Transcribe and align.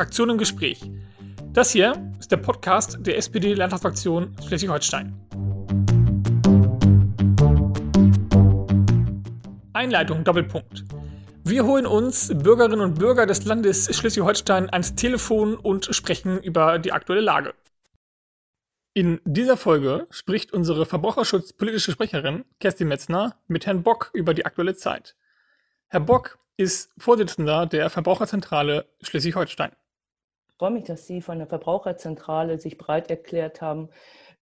Fraktion 0.00 0.30
im 0.30 0.38
Gespräch. 0.38 0.80
Das 1.52 1.72
hier 1.72 1.92
ist 2.18 2.32
der 2.32 2.38
Podcast 2.38 2.96
der 3.00 3.18
SPD-Landtagsfraktion 3.18 4.34
Schleswig-Holstein. 4.46 5.12
Einleitung 9.74 10.24
Doppelpunkt. 10.24 10.84
Wir 11.44 11.66
holen 11.66 11.84
uns 11.84 12.32
Bürgerinnen 12.34 12.80
und 12.80 12.98
Bürger 12.98 13.26
des 13.26 13.44
Landes 13.44 13.94
Schleswig-Holstein 13.94 14.70
ans 14.70 14.94
Telefon 14.94 15.54
und 15.54 15.94
sprechen 15.94 16.42
über 16.42 16.78
die 16.78 16.92
aktuelle 16.92 17.20
Lage. 17.20 17.52
In 18.94 19.20
dieser 19.26 19.58
Folge 19.58 20.06
spricht 20.08 20.54
unsere 20.54 20.86
verbraucherschutzpolitische 20.86 21.92
Sprecherin 21.92 22.46
Kerstin 22.58 22.88
Metzner 22.88 23.36
mit 23.48 23.66
Herrn 23.66 23.82
Bock 23.82 24.08
über 24.14 24.32
die 24.32 24.46
aktuelle 24.46 24.74
Zeit. 24.74 25.14
Herr 25.88 26.00
Bock 26.00 26.38
ist 26.56 26.90
Vorsitzender 26.96 27.66
der 27.66 27.90
Verbraucherzentrale 27.90 28.86
Schleswig-Holstein. 29.02 29.72
Freue 30.60 30.72
mich, 30.72 30.84
dass 30.84 31.06
Sie 31.06 31.22
von 31.22 31.38
der 31.38 31.46
Verbraucherzentrale 31.46 32.58
sich 32.58 32.76
bereit 32.76 33.08
erklärt 33.08 33.62
haben, 33.62 33.88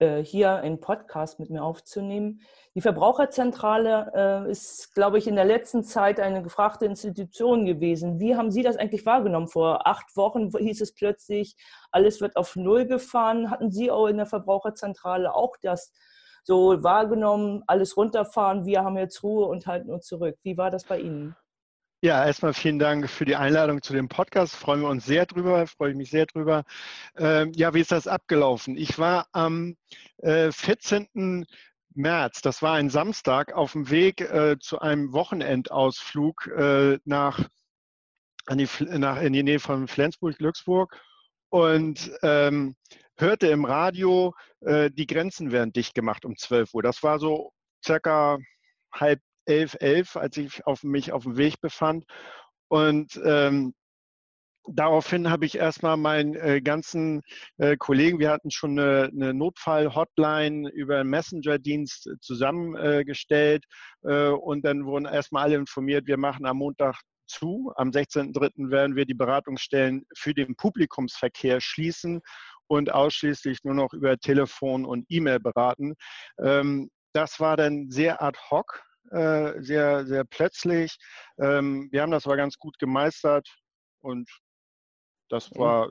äh, 0.01 0.21
hier 0.21 0.57
einen 0.57 0.81
Podcast 0.81 1.39
mit 1.39 1.49
mir 1.49 1.63
aufzunehmen. 1.63 2.41
Die 2.75 2.81
Verbraucherzentrale 2.81 4.11
äh, 4.49 4.51
ist, 4.51 4.93
glaube 4.97 5.19
ich, 5.19 5.29
in 5.29 5.37
der 5.37 5.45
letzten 5.45 5.85
Zeit 5.85 6.19
eine 6.19 6.43
gefragte 6.43 6.87
Institution 6.87 7.67
gewesen. 7.67 8.19
Wie 8.19 8.35
haben 8.35 8.51
Sie 8.51 8.65
das 8.65 8.77
eigentlich 8.77 9.07
wahrgenommen? 9.07 9.47
Vor 9.47 9.87
acht 9.87 10.17
Wochen 10.17 10.51
hieß 10.59 10.81
es 10.81 10.93
plötzlich, 10.93 11.55
alles 11.93 12.21
wird 12.21 12.37
auf 12.37 12.57
Null 12.57 12.87
gefahren. 12.87 13.53
Hatten 13.53 13.71
Sie 13.71 13.89
auch 13.89 14.09
in 14.09 14.17
der 14.17 14.27
Verbraucherzentrale 14.27 15.33
auch 15.33 15.55
das 15.63 15.93
so 16.43 16.83
wahrgenommen, 16.83 17.63
alles 17.69 17.97
runterfahren, 17.97 18.67
wir 18.67 18.83
haben 18.83 18.99
jetzt 18.99 19.23
Ruhe 19.23 19.47
und 19.47 19.69
halten 19.69 19.93
uns 19.93 20.07
zurück? 20.07 20.37
Wie 20.43 20.57
war 20.57 20.73
das 20.73 20.83
bei 20.83 20.99
Ihnen? 20.99 21.37
Ja, 22.01 22.25
erstmal 22.25 22.55
vielen 22.55 22.79
Dank 22.79 23.11
für 23.11 23.25
die 23.25 23.35
Einladung 23.35 23.83
zu 23.83 23.93
dem 23.93 24.09
Podcast. 24.09 24.55
Freuen 24.55 24.83
wir 24.83 24.89
uns 24.89 25.05
sehr 25.05 25.27
drüber, 25.27 25.67
freue 25.67 25.91
ich 25.91 25.97
mich 25.97 26.11
sehr 26.11 26.27
drüber. 26.27 26.63
Ähm, 27.17 27.51
ja, 27.57 27.75
wie 27.75 27.81
ist 27.81 27.91
das 27.91 28.07
abgelaufen? 28.07 28.77
Ich 28.77 29.01
war 29.01 29.27
am 29.33 29.77
äh, 30.19 30.53
14. 30.53 31.45
März, 31.95 32.41
das 32.41 32.63
war 32.63 32.75
ein 32.75 32.89
Samstag, 32.89 33.53
auf 33.53 33.73
dem 33.73 33.91
Weg 33.91 34.21
äh, 34.21 34.57
zu 34.61 34.79
einem 34.79 35.13
Wochenendausflug 35.13 36.47
äh, 36.57 36.99
nach, 37.05 37.49
in 38.49 38.59
die 39.33 39.43
Nähe 39.43 39.59
von 39.59 39.89
Flensburg-Glücksburg 39.89 40.97
und 41.49 42.13
ähm, 42.23 42.77
hörte 43.17 43.49
im 43.49 43.65
Radio, 43.65 44.37
äh, 44.61 44.89
die 44.93 45.09
Grenzen 45.09 45.51
werden 45.51 45.73
dicht 45.73 45.97
gemacht 45.97 46.25
um 46.25 46.37
12 46.37 46.75
Uhr. 46.75 46.83
Das 46.85 47.03
war 47.03 47.19
so 47.19 47.53
circa 47.85 48.39
halb 48.93 49.21
11, 49.49 49.77
11, 49.81 50.17
als 50.17 50.37
ich 50.37 50.67
auf 50.67 50.83
mich 50.83 51.13
auf 51.13 51.25
dem 51.25 51.37
Weg 51.37 51.61
befand. 51.61 52.05
Und 52.69 53.19
ähm, 53.25 53.75
daraufhin 54.67 55.31
habe 55.31 55.47
ich 55.47 55.57
erstmal 55.57 55.97
meinen 55.97 56.35
äh, 56.35 56.61
ganzen 56.61 57.23
äh, 57.57 57.77
Kollegen, 57.77 58.19
wir 58.19 58.31
hatten 58.31 58.51
schon 58.51 58.79
eine, 58.79 59.11
eine 59.13 59.35
Notfall-Hotline 59.35 60.69
über 60.71 60.99
einen 61.01 61.11
Messenger-Dienst 61.11 62.11
zusammengestellt 62.21 63.65
äh, 64.03 64.29
und 64.29 64.65
dann 64.65 64.85
wurden 64.85 65.07
erstmal 65.07 65.45
alle 65.45 65.57
informiert, 65.57 66.07
wir 66.07 66.19
machen 66.19 66.47
am 66.47 66.59
Montag 66.59 67.01
zu. 67.27 67.73
Am 67.77 67.91
16.03. 67.91 68.71
werden 68.71 68.97
wir 68.97 69.05
die 69.05 69.15
Beratungsstellen 69.15 70.05
für 70.17 70.35
den 70.35 70.57
Publikumsverkehr 70.57 71.61
schließen 71.61 72.21
und 72.67 72.93
ausschließlich 72.93 73.65
nur 73.65 73.75
noch 73.75 73.93
über 73.93 74.17
Telefon 74.19 74.85
und 74.85 75.07
E-Mail 75.09 75.41
beraten. 75.41 75.95
Ähm, 76.43 76.91
das 77.15 77.41
war 77.41 77.57
dann 77.57 77.91
sehr 77.91 78.23
ad 78.23 78.39
hoc 78.51 78.83
äh, 79.11 79.61
sehr, 79.63 80.07
sehr 80.07 80.25
plötzlich. 80.25 80.97
Ähm, 81.39 81.89
wir 81.91 82.03
haben 82.03 82.11
das 82.11 82.27
aber 82.27 82.37
ganz 82.37 82.57
gut 82.59 82.79
gemeistert 82.79 83.49
und 84.01 84.29
das 85.29 85.51
war, 85.57 85.91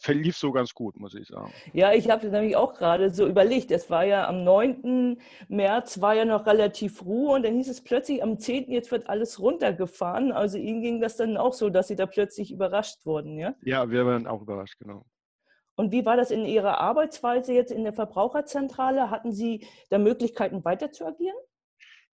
verlief 0.00 0.36
so 0.36 0.50
ganz 0.50 0.72
gut, 0.72 0.98
muss 0.98 1.14
ich 1.14 1.28
sagen. 1.28 1.52
Ja, 1.74 1.92
ich 1.92 2.08
habe 2.08 2.26
nämlich 2.28 2.56
auch 2.56 2.74
gerade 2.74 3.10
so 3.10 3.26
überlegt. 3.26 3.70
Es 3.70 3.90
war 3.90 4.04
ja 4.04 4.26
am 4.26 4.44
9. 4.44 5.20
März 5.48 6.00
war 6.00 6.14
ja 6.14 6.24
noch 6.24 6.46
relativ 6.46 7.04
Ruhe 7.04 7.34
und 7.34 7.44
dann 7.44 7.54
hieß 7.54 7.68
es 7.68 7.84
plötzlich 7.84 8.22
am 8.22 8.38
10. 8.38 8.70
jetzt 8.70 8.90
wird 8.90 9.08
alles 9.08 9.40
runtergefahren. 9.40 10.32
Also 10.32 10.56
Ihnen 10.56 10.80
ging 10.80 11.00
das 11.00 11.16
dann 11.16 11.36
auch 11.36 11.52
so, 11.52 11.68
dass 11.68 11.88
Sie 11.88 11.96
da 11.96 12.06
plötzlich 12.06 12.50
überrascht 12.50 13.04
wurden, 13.04 13.38
ja? 13.38 13.54
Ja, 13.62 13.90
wir 13.90 14.06
waren 14.06 14.26
auch 14.26 14.40
überrascht, 14.40 14.78
genau. 14.78 15.04
Und 15.76 15.92
wie 15.92 16.04
war 16.06 16.16
das 16.16 16.30
in 16.30 16.44
Ihrer 16.44 16.78
Arbeitsweise 16.78 17.52
jetzt 17.52 17.70
in 17.70 17.84
der 17.84 17.92
Verbraucherzentrale? 17.92 19.10
Hatten 19.10 19.32
Sie 19.32 19.66
da 19.90 19.98
Möglichkeiten 19.98 20.64
weiter 20.64 20.90
zu 20.90 21.06
agieren? 21.06 21.36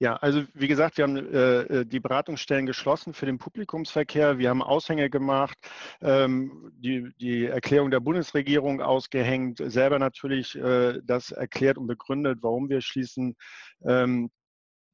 Ja, 0.03 0.17
also 0.17 0.43
wie 0.53 0.67
gesagt, 0.67 0.97
wir 0.97 1.05
haben 1.05 1.15
äh, 1.15 1.61
äh, 1.61 1.85
die 1.85 2.01
Beratungsstellen 2.01 2.65
geschlossen 2.65 3.13
für 3.13 3.25
den 3.25 3.37
Publikumsverkehr. 3.37 4.37
Wir 4.37 4.49
haben 4.49 4.61
Aushänge 4.61 5.09
gemacht, 5.09 5.57
ähm, 6.01 6.73
die, 6.75 7.13
die 7.21 7.45
Erklärung 7.45 7.89
der 7.89 8.01
Bundesregierung 8.01 8.81
ausgehängt, 8.81 9.61
selber 9.65 9.99
natürlich 9.99 10.57
äh, 10.57 10.99
das 11.05 11.31
erklärt 11.31 11.77
und 11.77 11.87
begründet, 11.87 12.39
warum 12.41 12.67
wir 12.67 12.81
schließen. 12.81 13.37
Ähm, 13.85 14.29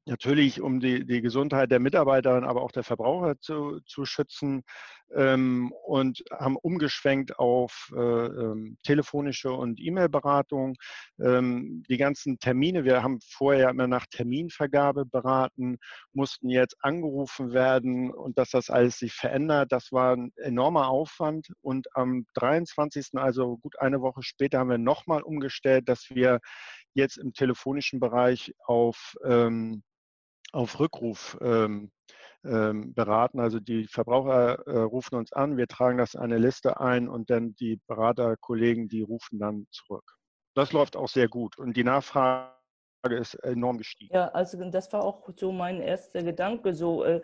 natürlich 0.10 0.62
um 0.62 0.80
die, 0.80 1.06
die 1.06 1.22
Gesundheit 1.22 1.72
der 1.72 1.80
Mitarbeiter, 1.80 2.44
aber 2.44 2.62
auch 2.62 2.72
der 2.72 2.84
Verbraucher 2.84 3.40
zu, 3.40 3.80
zu 3.86 4.06
schützen 4.06 4.64
ähm, 5.16 5.72
und 5.86 6.24
haben 6.32 6.58
umgeschwenkt 6.58 7.38
auf 7.40 7.92
äh, 7.96 8.00
ähm, 8.00 8.78
telefonische 8.84 9.52
und 9.52 9.80
E-Mail-Beratung. 9.80 10.76
Ähm, 11.20 11.84
die 11.90 11.98
ganzen 11.98 12.40
Termine, 12.40 12.84
wir 12.84 13.04
haben 13.04 13.20
vorher 13.22 13.70
immer 13.70 13.88
nach 13.88 14.06
Terminvergabe 14.08 15.06
beraten, 15.06 15.78
mussten 16.14 16.50
jetzt 16.50 16.76
angerufen 16.82 17.54
werden 17.54 18.12
und 18.12 18.38
dass 18.38 18.50
das 18.50 18.70
alles 18.70 18.98
sich 18.98 19.14
verändert, 19.14 19.72
das 19.72 19.92
war 19.92 20.16
ein 20.16 20.32
enormer 20.38 20.90
Aufwand. 20.90 21.48
Und 21.62 21.88
am 21.96 22.26
23., 22.34 23.10
also 23.14 23.58
gut 23.58 23.80
eine 23.80 24.02
Woche 24.02 24.24
später, 24.24 24.60
haben 24.60 24.70
wir 24.70 24.78
nochmal 24.78 25.22
umgestellt, 25.22 25.88
dass 25.88 26.10
wir 26.10 26.40
jetzt 26.94 27.18
im 27.18 27.34
telefonischen 27.34 28.00
Bereich 28.00 28.54
auf 28.66 29.16
ähm, 29.24 29.84
auf 30.52 30.80
Rückruf 30.80 31.38
ähm, 31.42 31.92
ähm, 32.44 32.94
beraten. 32.94 33.40
Also 33.40 33.60
die 33.60 33.88
Verbraucher 33.88 34.66
äh, 34.68 34.80
rufen 34.80 35.16
uns 35.16 35.34
an, 35.34 35.58
wir 35.58 35.68
tragen 35.68 35.98
das 35.98 36.14
in 36.14 36.22
eine 36.22 36.38
Liste 36.38 36.80
ein 36.80 37.10
und 37.10 37.30
dann 37.30 37.56
die 37.56 37.80
Beraterkollegen, 37.88 38.88
die 38.88 39.02
rufen 39.02 39.40
dann 39.40 39.68
zurück. 39.72 40.16
Das 40.56 40.72
läuft 40.74 40.96
auch 40.96 41.10
sehr 41.10 41.28
gut 41.28 41.58
und 41.58 41.76
die 41.78 41.84
Nachfrage 41.84 42.59
ist 43.08 43.36
enorm 43.36 43.78
gestiegen. 43.78 44.14
Ja, 44.14 44.28
also 44.30 44.58
das 44.70 44.92
war 44.92 45.04
auch 45.04 45.28
so 45.36 45.52
mein 45.52 45.82
erster 45.82 46.22
Gedanke. 46.22 46.74
So, 46.74 47.04
äh, 47.04 47.22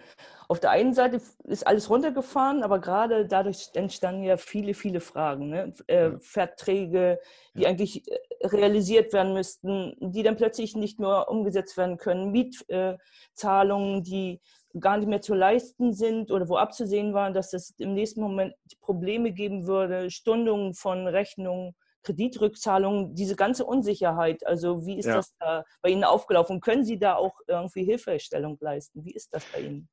auf 0.48 0.60
der 0.60 0.72
einen 0.72 0.94
Seite 0.94 1.20
ist 1.44 1.68
alles 1.68 1.90
runtergefahren, 1.90 2.64
aber 2.64 2.80
gerade 2.80 3.28
dadurch 3.28 3.70
entstanden 3.74 4.24
ja 4.24 4.38
viele, 4.38 4.74
viele 4.74 5.02
Fragen. 5.02 5.50
Ne? 5.50 5.74
Äh, 5.88 6.12
ja. 6.12 6.20
Verträge, 6.20 7.20
die 7.56 7.64
ja. 7.64 7.70
eigentlich 7.70 8.10
äh, 8.10 8.48
realisiert 8.48 9.12
werden 9.12 9.34
müssten, 9.34 9.96
die 10.00 10.24
dann 10.24 10.38
plötzlich 10.38 10.76
nicht 10.76 11.00
nur 11.00 11.30
umgesetzt 11.30 11.78
werden 11.78 11.98
können. 11.98 12.32
Mietzahlungen, 12.32 14.04
die 14.04 14.42
gar 14.80 14.98
nicht 14.98 15.08
mehr 15.08 15.22
zu 15.22 15.34
leisten 15.34 15.94
sind 15.94 16.32
oder 16.32 16.50
wo 16.50 16.58
abzusehen 16.58 17.14
war, 17.14 17.32
dass 17.32 17.54
es 17.54 17.72
im 17.78 17.94
nächsten 17.94 18.22
Moment 18.22 18.54
Probleme 18.82 19.32
geben 19.32 19.68
würde, 19.68 20.10
Stundungen 20.10 20.74
von 20.74 21.08
Rechnungen 21.08 21.76
Kreditrückzahlungen, 22.06 23.16
diese 23.16 23.36
ganze 23.36 23.66
Unsicherheit, 23.66 24.46
also 24.46 24.86
wie 24.86 24.98
ist 24.98 25.08
ja. 25.08 25.16
das 25.16 25.36
da 25.40 25.64
bei 25.82 25.90
Ihnen 25.90 26.04
aufgelaufen? 26.04 26.62
Können 26.62 26.86
Sie 26.86 26.98
da 26.98 27.16
auch 27.16 27.40
irgendwie 27.48 27.84
Hilfestellung 27.84 28.58
leisten? 28.62 29.04
Wie 29.04 29.14
ist 29.14 29.34
das 29.34 29.44
bei 29.54 29.62
Ihnen? 29.62 29.90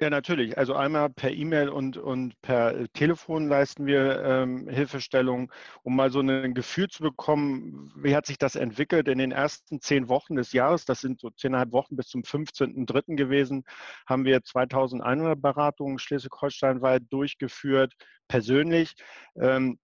Ja, 0.00 0.10
natürlich. 0.10 0.56
Also 0.56 0.74
einmal 0.74 1.10
per 1.10 1.32
E-Mail 1.32 1.70
und, 1.70 1.96
und 1.96 2.40
per 2.40 2.86
Telefon 2.92 3.48
leisten 3.48 3.84
wir 3.84 4.22
ähm, 4.22 4.68
Hilfestellung, 4.68 5.52
um 5.82 5.96
mal 5.96 6.12
so 6.12 6.20
ein 6.20 6.54
Gefühl 6.54 6.86
zu 6.86 7.02
bekommen, 7.02 7.92
wie 7.96 8.14
hat 8.14 8.24
sich 8.24 8.38
das 8.38 8.54
entwickelt 8.54 9.08
in 9.08 9.18
den 9.18 9.32
ersten 9.32 9.80
zehn 9.80 10.08
Wochen 10.08 10.36
des 10.36 10.52
Jahres, 10.52 10.84
das 10.84 11.00
sind 11.00 11.20
so 11.20 11.30
zehneinhalb 11.30 11.72
Wochen 11.72 11.96
bis 11.96 12.06
zum 12.06 12.22
15.03. 12.22 13.16
gewesen, 13.16 13.64
haben 14.06 14.24
wir 14.24 14.44
2100 14.44 15.42
Beratungen 15.42 15.98
schleswig-holsteinweit 15.98 17.02
durchgeführt, 17.10 17.92
persönlich. 18.28 18.94
Ähm, 19.40 19.80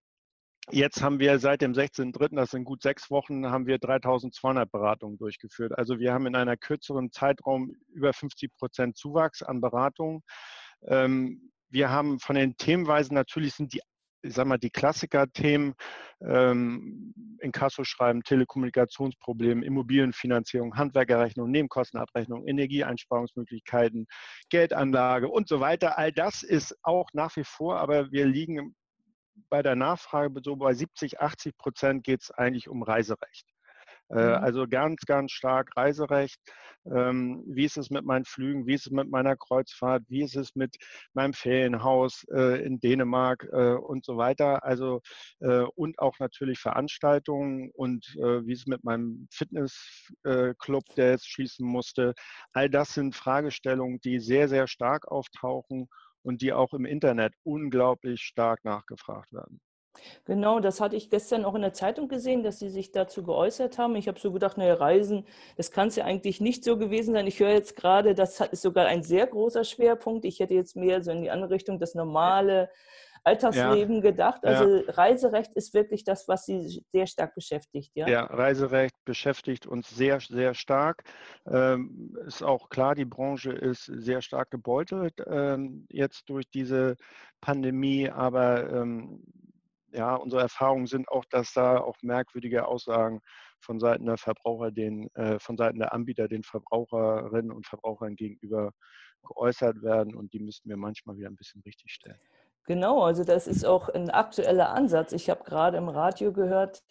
Jetzt 0.71 1.03
haben 1.03 1.19
wir 1.19 1.39
seit 1.39 1.61
dem 1.61 1.73
16.03., 1.73 2.37
das 2.37 2.53
sind 2.53 2.65
gut 2.65 2.83
sechs 2.83 3.11
Wochen, 3.11 3.47
haben 3.47 3.67
wir 3.67 3.79
3200 3.79 4.71
Beratungen 4.71 5.19
durchgeführt. 5.19 5.77
Also 5.77 5.99
wir 5.99 6.15
haben 6.15 6.27
in 6.27 6.35
einer 6.35 6.57
kürzeren 6.57 7.13
Zeitraum 7.13 7.75
über 7.93 8.15
50 8.15 8.51
Prozent 8.57 8.97
Zuwachs 8.97 9.43
an 9.43 9.61
Beratungen. 9.61 10.23
Ähm, 10.87 11.53
wir 11.69 11.91
haben 11.91 12.19
von 12.19 12.37
den 12.37 12.57
Themenweisen 12.57 13.15
natürlich 13.15 13.55
sind 13.55 13.75
die 13.75 13.81
ich 14.25 14.35
sag 14.35 14.47
mal, 14.47 14.59
die 14.59 14.71
Klassiker-Themen, 14.71 15.75
ähm, 16.27 17.15
Inkasso-Schreiben, 17.41 18.23
Telekommunikationsprobleme, 18.23 19.65
Immobilienfinanzierung, 19.65 20.77
Handwerkerrechnung, 20.77 21.51
Nebenkostenabrechnung, 21.51 22.47
Energieeinsparungsmöglichkeiten, 22.47 24.07
Geldanlage 24.49 25.29
und 25.29 25.49
so 25.49 25.61
weiter. 25.61 25.99
All 25.99 26.11
das 26.11 26.43
ist 26.43 26.75
auch 26.83 27.09
nach 27.13 27.37
wie 27.37 27.45
vor, 27.45 27.79
aber 27.79 28.11
wir 28.13 28.25
liegen 28.25 28.75
bei 29.51 29.63
der 29.63 29.77
Nachfrage 29.77 30.41
so 30.43 30.57
bei 30.57 30.75
70, 30.75 31.21
80 31.21 31.57
Prozent 31.57 32.05
geht 32.05 32.23
es 32.23 32.31
eigentlich 32.31 32.69
um 32.69 32.83
Reiserecht. 32.83 33.47
Äh, 34.11 34.17
mhm. 34.17 34.45
Also 34.45 34.67
ganz, 34.69 35.03
ganz 35.07 35.33
stark 35.33 35.77
Reiserecht. 35.77 36.39
Ähm, 36.87 37.43
wie 37.47 37.65
ist 37.65 37.79
es 37.79 37.89
mit 37.89 38.05
meinen 38.05 38.27
Flügen? 38.27 38.67
Wie 38.67 38.75
ist 38.75 38.87
es 38.87 38.93
mit 38.93 39.11
meiner 39.11 39.37
Kreuzfahrt? 39.37 40.03
Wie 40.09 40.23
ist 40.23 40.37
es 40.37 40.55
mit 40.55 40.77
meinem 41.15 41.33
Ferienhaus 41.33 42.25
äh, 42.31 42.63
in 42.65 42.79
Dänemark 42.81 43.45
und 43.45 44.05
so 44.05 44.17
weiter? 44.17 44.65
Also 44.65 45.01
und 45.75 45.99
auch 45.99 46.19
natürlich 46.19 46.59
Veranstaltungen 46.59 47.71
und 47.75 48.05
wie 48.17 48.53
ist 48.53 48.61
es 48.61 48.67
mit 48.67 48.85
meinem 48.85 49.29
Fitnessclub, 49.31 50.85
der 50.97 51.11
jetzt 51.13 51.29
schließen 51.29 51.67
musste? 51.67 52.15
All 52.53 52.69
das 52.69 52.95
sind 52.95 53.15
Fragestellungen, 53.15 54.01
die 54.01 54.21
sehr, 54.21 54.49
sehr 54.49 54.67
stark 54.67 55.09
auftauchen 55.09 55.89
und 56.25 56.43
die 56.43 56.53
auch 56.53 56.73
im 56.75 56.85
Internet 56.85 57.35
unglaublich 57.45 58.23
stark 58.23 58.65
nachgefragt 58.65 59.33
werden. 59.33 59.61
Genau, 60.25 60.59
das 60.61 60.81
hatte 60.81 60.97
ich 60.97 61.09
gestern 61.11 61.45
auch 61.45 61.55
in 61.55 61.63
der 61.63 61.73
Zeitung 61.73 62.09
gesehen, 62.09 62.43
dass 62.43 62.59
Sie 62.59 62.69
sich 62.69 62.91
dazu 62.91 63.23
geäußert 63.23 63.79
haben. 63.79 63.95
Ich 63.97 64.09
habe 64.09 64.19
so 64.19 64.33
gedacht, 64.33 64.59
naja, 64.59 64.75
Reisen, 64.75 65.25
das 65.57 65.71
kann 65.71 65.89
es 65.89 65.97
ja 65.97 66.05
eigentlich 66.05 66.41
nicht 66.41 66.65
so 66.65 66.77
gewesen 66.77 67.15
sein. 67.15 67.27
Ich 67.27 67.39
höre 67.39 67.53
jetzt 67.53 67.77
gerade, 67.77 68.15
das 68.15 68.41
ist 68.41 68.63
sogar 68.63 68.87
ein 68.87 69.03
sehr 69.03 69.27
großer 69.27 69.65
Schwerpunkt. 69.65 70.25
Ich 70.25 70.41
hätte 70.41 70.55
jetzt 70.55 70.75
mehr 70.77 71.03
so 71.03 71.13
in 71.13 71.23
die 71.23 71.31
andere 71.31 71.51
Richtung 71.51 71.79
das 71.79 71.95
normale 71.95 72.71
Alltagsleben 73.25 73.97
ja, 73.97 74.01
gedacht. 74.03 74.45
Also 74.45 74.77
ja. 74.77 74.93
Reiserecht 74.93 75.55
ist 75.55 75.73
wirklich 75.73 76.05
das, 76.05 76.29
was 76.29 76.45
Sie 76.45 76.85
sehr 76.93 77.07
stark 77.07 77.35
beschäftigt. 77.35 77.91
Ja, 77.95 78.07
ja 78.07 78.25
Reiserecht 78.25 78.95
beschäftigt 79.05 79.67
uns 79.67 79.89
sehr, 79.89 80.21
sehr 80.21 80.55
stark. 80.55 81.05
Ähm, 81.47 82.17
ist 82.27 82.43
auch 82.43 82.69
klar, 82.69 82.95
die 82.95 83.07
Branche 83.07 83.53
ist 83.53 83.87
sehr 83.87 84.21
stark 84.21 84.51
gebeutelt 84.51 85.15
ähm, 85.27 85.87
jetzt 85.89 86.29
durch 86.29 86.49
diese 86.51 86.97
Pandemie, 87.41 88.11
aber 88.11 88.71
ähm, 88.71 89.25
ja, 89.91 90.17
unsere 90.17 90.43
Erfahrungen 90.43 90.87
sind 90.87 91.09
auch, 91.09 91.25
dass 91.25 91.53
da 91.53 91.79
auch 91.79 91.97
merkwürdige 92.03 92.67
Aussagen 92.67 93.21
von 93.61 93.81
Seiten 93.81 94.07
der 94.07 94.19
Verbraucher, 94.19 94.71
den, 94.71 95.09
äh, 95.15 95.39
von 95.39 95.57
Seiten 95.57 95.79
der 95.79 95.95
Anbieter 95.95 96.29
den 96.29 96.43
Verbraucherinnen 96.43 97.53
und 97.53 97.67
Verbrauchern 97.67 98.17
gegenüber 98.17 98.73
geäußert 99.27 99.83
werden 99.83 100.15
und 100.15 100.33
die 100.33 100.41
müssten 100.41 100.69
wir 100.69 100.77
manchmal 100.77 101.17
wieder 101.17 101.29
ein 101.29 101.37
bisschen 101.37 101.63
richtig 101.63 101.93
stellen. 101.93 102.19
Genau, 102.67 103.03
also 103.03 103.25
das 103.25 103.47
ist 103.47 103.65
auch 103.67 103.91
ein 103.91 104.11
aktueller 104.11 104.71
Ansatz. 104.71 105.13
Ich 105.13 105.29
habe 105.29 105.45
gerade 105.45 105.77
im 105.77 105.91
Radio 105.91 106.33
gehört, 106.33 106.83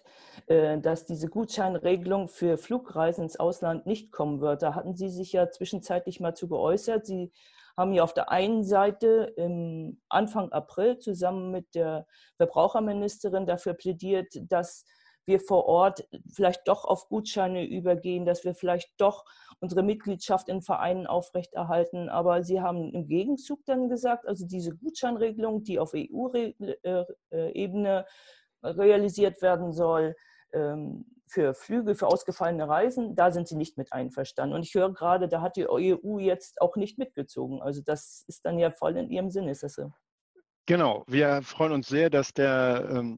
äh, 0.46 0.78
dass 0.80 1.06
diese 1.06 1.30
Gutscheinregelung 1.30 2.30
für 2.30 2.58
Flugreisen 2.58 3.24
ins 3.24 3.40
Ausland 3.40 3.88
nicht 3.88 4.12
kommen 4.12 4.40
wird. 4.40 4.62
Da 4.62 4.76
hatten 4.76 4.96
Sie 4.96 5.10
sich 5.10 5.34
ja 5.34 5.50
zwischenzeitlich 5.50 6.20
mal 6.20 6.36
zu 6.36 6.48
geäußert. 6.48 7.08
Sie 7.08 7.32
haben 7.76 7.92
ja 7.94 8.04
auf 8.04 8.14
der 8.14 8.30
einen 8.30 8.64
Seite 8.64 9.34
im 9.36 10.00
Anfang 10.10 10.52
April 10.52 11.00
zusammen 11.00 11.50
mit 11.50 11.74
der 11.74 12.06
Verbraucherministerin 12.38 13.48
dafür 13.48 13.74
plädiert, 13.74 14.28
dass 14.52 14.86
wir 15.26 15.40
vor 15.40 15.66
Ort 15.66 16.08
vielleicht 16.32 16.68
doch 16.68 16.86
auf 16.86 17.08
Gutscheine 17.08 17.66
übergehen, 17.66 18.26
dass 18.26 18.44
wir 18.44 18.54
vielleicht 18.54 18.92
doch 18.98 19.26
unsere 19.64 19.82
Mitgliedschaft 19.82 20.50
in 20.50 20.62
Vereinen 20.62 21.08
aufrechterhalten. 21.08 22.10
Aber 22.10 22.44
Sie 22.44 22.60
haben 22.60 22.94
im 22.94 23.08
Gegenzug 23.08 23.62
dann 23.66 23.88
gesagt, 23.88 24.28
also 24.28 24.46
diese 24.46 24.76
Gutscheinregelung, 24.76 25.64
die 25.64 25.80
auf 25.80 25.94
EU-Ebene 25.96 26.36
realisiert 28.62 29.42
werden 29.42 29.72
soll, 29.72 30.16
ähm, 30.52 31.06
für 31.28 31.54
Flüge, 31.54 31.96
für 31.96 32.08
ausgefallene 32.08 32.68
Reisen, 32.68 33.16
da 33.16 33.32
sind 33.32 33.48
sie 33.48 33.56
nicht 33.56 33.78
mit 33.78 33.94
einverstanden. 33.94 34.54
Und 34.54 34.64
ich 34.64 34.74
höre 34.74 34.94
gerade, 34.94 35.30
da 35.30 35.42
hat 35.42 35.56
die 35.56 35.66
EU 35.68 36.20
jetzt 36.20 36.62
auch 36.62 36.76
nicht 36.76 37.00
mitgezogen. 37.00 37.62
Also 37.62 37.82
das 37.82 38.26
ist 38.28 38.46
dann 38.46 38.60
ja 38.60 38.70
voll 38.70 38.98
in 38.98 39.10
ihrem 39.10 39.30
Sinne, 39.30 39.52
ist 39.52 39.64
das 39.64 39.76
so? 39.76 39.94
Genau, 40.66 41.06
wir 41.08 41.42
freuen 41.42 41.72
uns 41.72 41.88
sehr, 41.88 42.10
dass 42.10 42.34
der, 42.34 42.88
ähm, 42.92 43.18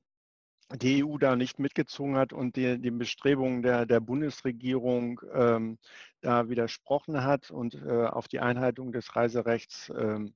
die 0.73 1.03
EU 1.03 1.17
da 1.17 1.35
nicht 1.35 1.59
mitgezogen 1.59 2.17
hat 2.17 2.33
und 2.33 2.56
die, 2.56 2.79
den 2.79 2.97
Bestrebungen 2.97 3.62
der, 3.62 3.85
der 3.85 4.00
Bundesregierung 4.00 5.21
ähm, 5.33 5.77
da 6.21 6.50
widersprochen 6.50 7.23
hat 7.23 7.51
und 7.51 7.75
äh, 7.75 8.06
auf 8.07 8.27
die 8.27 8.39
Einhaltung 8.39 8.91
des 8.91 9.15
Reiserechts 9.15 9.91
ähm, 9.95 10.33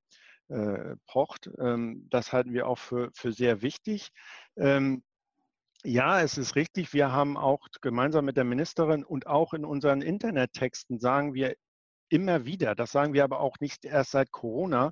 äh, 0.49 0.95
pocht. 1.07 1.49
Ähm, 1.59 2.07
das 2.09 2.31
halten 2.31 2.53
wir 2.53 2.67
auch 2.67 2.77
für, 2.77 3.09
für 3.13 3.31
sehr 3.31 3.61
wichtig. 3.61 4.09
Ähm, 4.55 5.03
ja, 5.83 6.21
es 6.21 6.37
ist 6.37 6.55
richtig. 6.55 6.93
Wir 6.93 7.11
haben 7.11 7.37
auch 7.37 7.67
gemeinsam 7.81 8.25
mit 8.25 8.37
der 8.37 8.43
Ministerin 8.43 9.03
und 9.03 9.27
auch 9.27 9.53
in 9.53 9.63
unseren 9.65 10.01
Internettexten 10.01 10.99
sagen 10.99 11.33
wir 11.33 11.55
immer 12.09 12.45
wieder, 12.45 12.75
das 12.75 12.91
sagen 12.91 13.13
wir 13.13 13.23
aber 13.23 13.39
auch 13.39 13.55
nicht 13.59 13.85
erst 13.85 14.11
seit 14.11 14.31
Corona, 14.31 14.91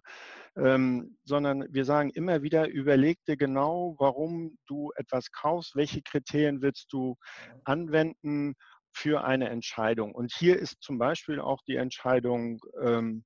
ähm, 0.55 1.17
sondern 1.23 1.65
wir 1.69 1.85
sagen 1.85 2.09
immer 2.11 2.41
wieder, 2.41 2.67
überleg 2.67 3.23
dir 3.25 3.37
genau, 3.37 3.95
warum 3.99 4.57
du 4.67 4.91
etwas 4.95 5.31
kaufst, 5.31 5.75
welche 5.75 6.01
Kriterien 6.01 6.61
willst 6.61 6.91
du 6.91 7.15
anwenden 7.63 8.55
für 8.93 9.23
eine 9.23 9.49
Entscheidung. 9.49 10.15
Und 10.15 10.33
hier 10.33 10.57
ist 10.57 10.81
zum 10.81 10.97
Beispiel 10.97 11.39
auch 11.39 11.61
die 11.67 11.75
Entscheidung, 11.75 12.59
ähm, 12.81 13.23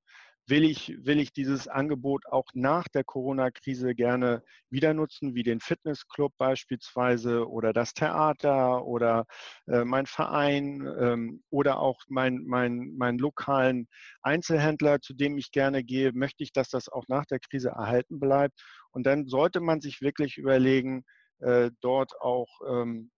will 0.52 0.64
ich, 0.64 0.94
will 0.98 1.18
ich 1.18 1.32
dieses 1.32 1.66
Angebot 1.66 2.26
auch 2.26 2.44
nach 2.52 2.86
der 2.88 3.04
Corona-Krise 3.04 3.94
gerne 3.94 4.42
wieder 4.68 4.92
nutzen, 4.92 5.34
wie 5.34 5.44
den 5.44 5.60
Fitnessclub 5.60 6.34
beispielsweise 6.36 7.48
oder 7.48 7.72
das 7.72 7.94
Theater 7.94 8.84
oder 8.84 9.24
äh, 9.66 9.82
mein 9.84 10.04
Verein 10.04 10.86
ähm, 11.00 11.42
oder 11.48 11.78
auch 11.78 12.02
meinen 12.08 12.46
mein, 12.46 12.92
mein 12.98 13.16
lokalen 13.16 13.88
Einzelhändler, 14.20 15.00
zu 15.00 15.14
dem 15.14 15.38
ich 15.38 15.52
gerne 15.52 15.84
gehe, 15.84 16.12
möchte 16.12 16.44
ich, 16.44 16.52
dass 16.52 16.68
das 16.68 16.90
auch 16.90 17.04
nach 17.08 17.24
der 17.24 17.38
Krise 17.38 17.70
erhalten 17.70 18.20
bleibt. 18.20 18.62
Und 18.90 19.06
dann 19.06 19.24
sollte 19.28 19.60
man 19.60 19.80
sich 19.80 20.02
wirklich 20.02 20.36
überlegen, 20.36 21.02
äh, 21.38 21.70
dort 21.80 22.12
auch 22.20 22.60
ähm, 22.68 23.10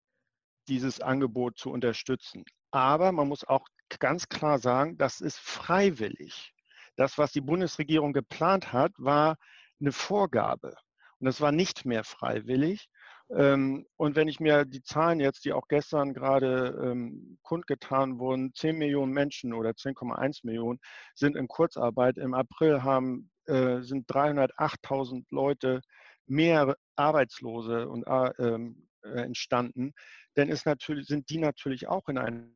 dieses 0.69 1.01
Angebot 1.01 1.57
zu 1.57 1.69
unterstützen. 1.69 2.45
Aber 2.71 3.11
man 3.11 3.27
muss 3.27 3.45
auch 3.45 3.67
ganz 3.99 4.29
klar 4.29 4.57
sagen, 4.57 4.97
das 4.97 5.19
ist 5.19 5.37
freiwillig. 5.37 6.54
Das, 6.95 7.17
was 7.17 7.31
die 7.31 7.41
Bundesregierung 7.41 8.13
geplant 8.13 8.73
hat, 8.73 8.91
war 8.97 9.37
eine 9.79 9.91
Vorgabe. 9.91 10.75
Und 11.19 11.25
das 11.25 11.41
war 11.41 11.51
nicht 11.51 11.85
mehr 11.85 12.03
freiwillig. 12.03 12.89
Ähm, 13.29 13.87
und 13.97 14.15
wenn 14.15 14.27
ich 14.27 14.39
mir 14.39 14.65
die 14.65 14.83
Zahlen 14.83 15.19
jetzt, 15.19 15.45
die 15.45 15.53
auch 15.53 15.67
gestern 15.67 16.13
gerade 16.13 16.79
ähm, 16.83 17.39
kundgetan 17.41 18.19
wurden, 18.19 18.53
10 18.53 18.77
Millionen 18.77 19.13
Menschen 19.13 19.53
oder 19.53 19.71
10,1 19.71 20.41
Millionen 20.43 20.79
sind 21.15 21.35
in 21.35 21.47
Kurzarbeit. 21.47 22.17
Im 22.17 22.33
April 22.33 22.83
haben, 22.83 23.31
äh, 23.45 23.81
sind 23.81 24.07
308.000 24.09 25.25
Leute 25.31 25.81
mehr 26.27 26.75
Arbeitslose 26.95 27.89
und, 27.89 28.05
äh, 28.05 28.31
ähm, 28.39 28.87
äh, 29.03 29.21
entstanden. 29.21 29.93
Denn 30.35 30.49
ist 30.49 30.65
natürlich, 30.65 31.07
sind 31.07 31.29
die 31.29 31.39
natürlich 31.39 31.87
auch 31.87 32.07
in 32.09 32.17
einem 32.17 32.55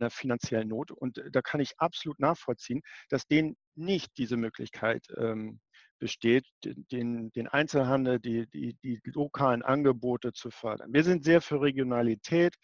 einer 0.00 0.10
finanziellen 0.10 0.68
Not. 0.68 0.90
Und 0.90 1.18
äh, 1.18 1.30
da 1.30 1.42
kann 1.42 1.60
ich 1.60 1.78
absolut 1.78 2.18
nachvollziehen, 2.18 2.82
dass 3.08 3.26
denen 3.26 3.56
nicht 3.74 4.16
diese 4.18 4.36
Möglichkeit 4.36 5.06
ähm, 5.16 5.60
besteht, 5.98 6.46
den, 6.64 7.30
den 7.32 7.46
Einzelhandel, 7.46 8.18
die, 8.18 8.48
die, 8.48 8.76
die 8.82 9.00
lokalen 9.04 9.62
Angebote 9.62 10.32
zu 10.32 10.50
fördern. 10.50 10.92
Wir 10.92 11.04
sind 11.04 11.24
sehr 11.24 11.40
für 11.42 11.60
Regionalität, 11.60 12.56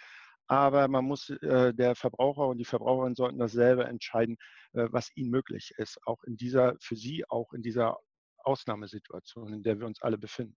aber 0.48 0.88
man 0.88 1.04
muss, 1.04 1.30
äh, 1.30 1.74
der 1.74 1.94
Verbraucher 1.94 2.46
und 2.46 2.58
die 2.58 2.64
Verbraucherin 2.64 3.14
sollten 3.14 3.38
das 3.38 3.52
selber 3.52 3.88
entscheiden, 3.88 4.36
äh, 4.72 4.86
was 4.90 5.10
ihnen 5.16 5.30
möglich 5.30 5.72
ist, 5.76 5.98
auch 6.06 6.22
in 6.24 6.36
dieser, 6.36 6.76
für 6.80 6.96
sie 6.96 7.24
auch 7.28 7.52
in 7.52 7.62
dieser 7.62 7.98
Ausnahmesituation, 8.38 9.52
in 9.52 9.62
der 9.62 9.78
wir 9.80 9.86
uns 9.86 10.00
alle 10.00 10.18
befinden. 10.18 10.56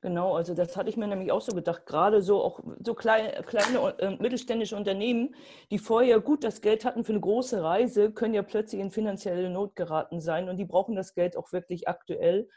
Genau, 0.00 0.34
also 0.34 0.54
das 0.54 0.76
hatte 0.76 0.88
ich 0.88 0.96
mir 0.96 1.06
nämlich 1.06 1.32
auch 1.32 1.40
so 1.40 1.52
gedacht. 1.52 1.86
Gerade 1.86 2.22
so 2.22 2.42
auch 2.42 2.60
so 2.84 2.94
kleine, 2.94 3.42
kleine 3.42 3.98
äh, 3.98 4.10
mittelständische 4.16 4.76
Unternehmen, 4.76 5.34
die 5.70 5.78
vorher 5.78 6.20
gut 6.20 6.44
das 6.44 6.60
Geld 6.60 6.84
hatten 6.84 7.04
für 7.04 7.12
eine 7.12 7.20
große 7.20 7.62
Reise, 7.62 8.12
können 8.12 8.34
ja 8.34 8.42
plötzlich 8.42 8.80
in 8.80 8.90
finanzielle 8.90 9.50
Not 9.50 9.74
geraten 9.76 10.20
sein 10.20 10.48
und 10.48 10.56
die 10.56 10.64
brauchen 10.64 10.94
das 10.96 11.14
Geld 11.14 11.36
auch 11.36 11.52
wirklich 11.52 11.88
aktuell. 11.88 12.48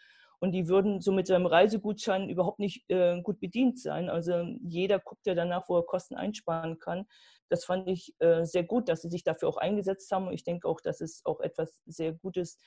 Und 0.41 0.53
die 0.53 0.69
würden 0.69 1.01
so 1.01 1.11
mit 1.11 1.27
seinem 1.27 1.45
Reisegutschein 1.45 2.29
überhaupt 2.29 2.59
nicht 2.59 2.89
äh, 2.89 3.21
gut 3.21 3.41
bedient 3.41 3.77
sein. 3.79 4.09
Also 4.09 4.41
jeder 4.61 4.99
guckt 4.99 5.25
ja 5.25 5.35
danach, 5.35 5.67
wo 5.67 5.77
er 5.77 5.85
Kosten 5.85 6.15
einsparen 6.15 6.79
kann. 6.79 7.05
Das 7.49 7.65
fand 7.65 7.89
ich 7.89 8.15
äh, 8.19 8.45
sehr 8.45 8.63
gut, 8.63 8.87
dass 8.87 9.01
sie 9.01 9.09
sich 9.09 9.23
dafür 9.23 9.49
auch 9.49 9.57
eingesetzt 9.57 10.09
haben. 10.11 10.27
Und 10.27 10.33
ich 10.33 10.45
denke 10.45 10.67
auch, 10.67 10.79
dass 10.79 11.01
es 11.01 11.21
auch 11.25 11.41
etwas 11.41 11.81
sehr 11.85 12.13
Gutes, 12.13 12.57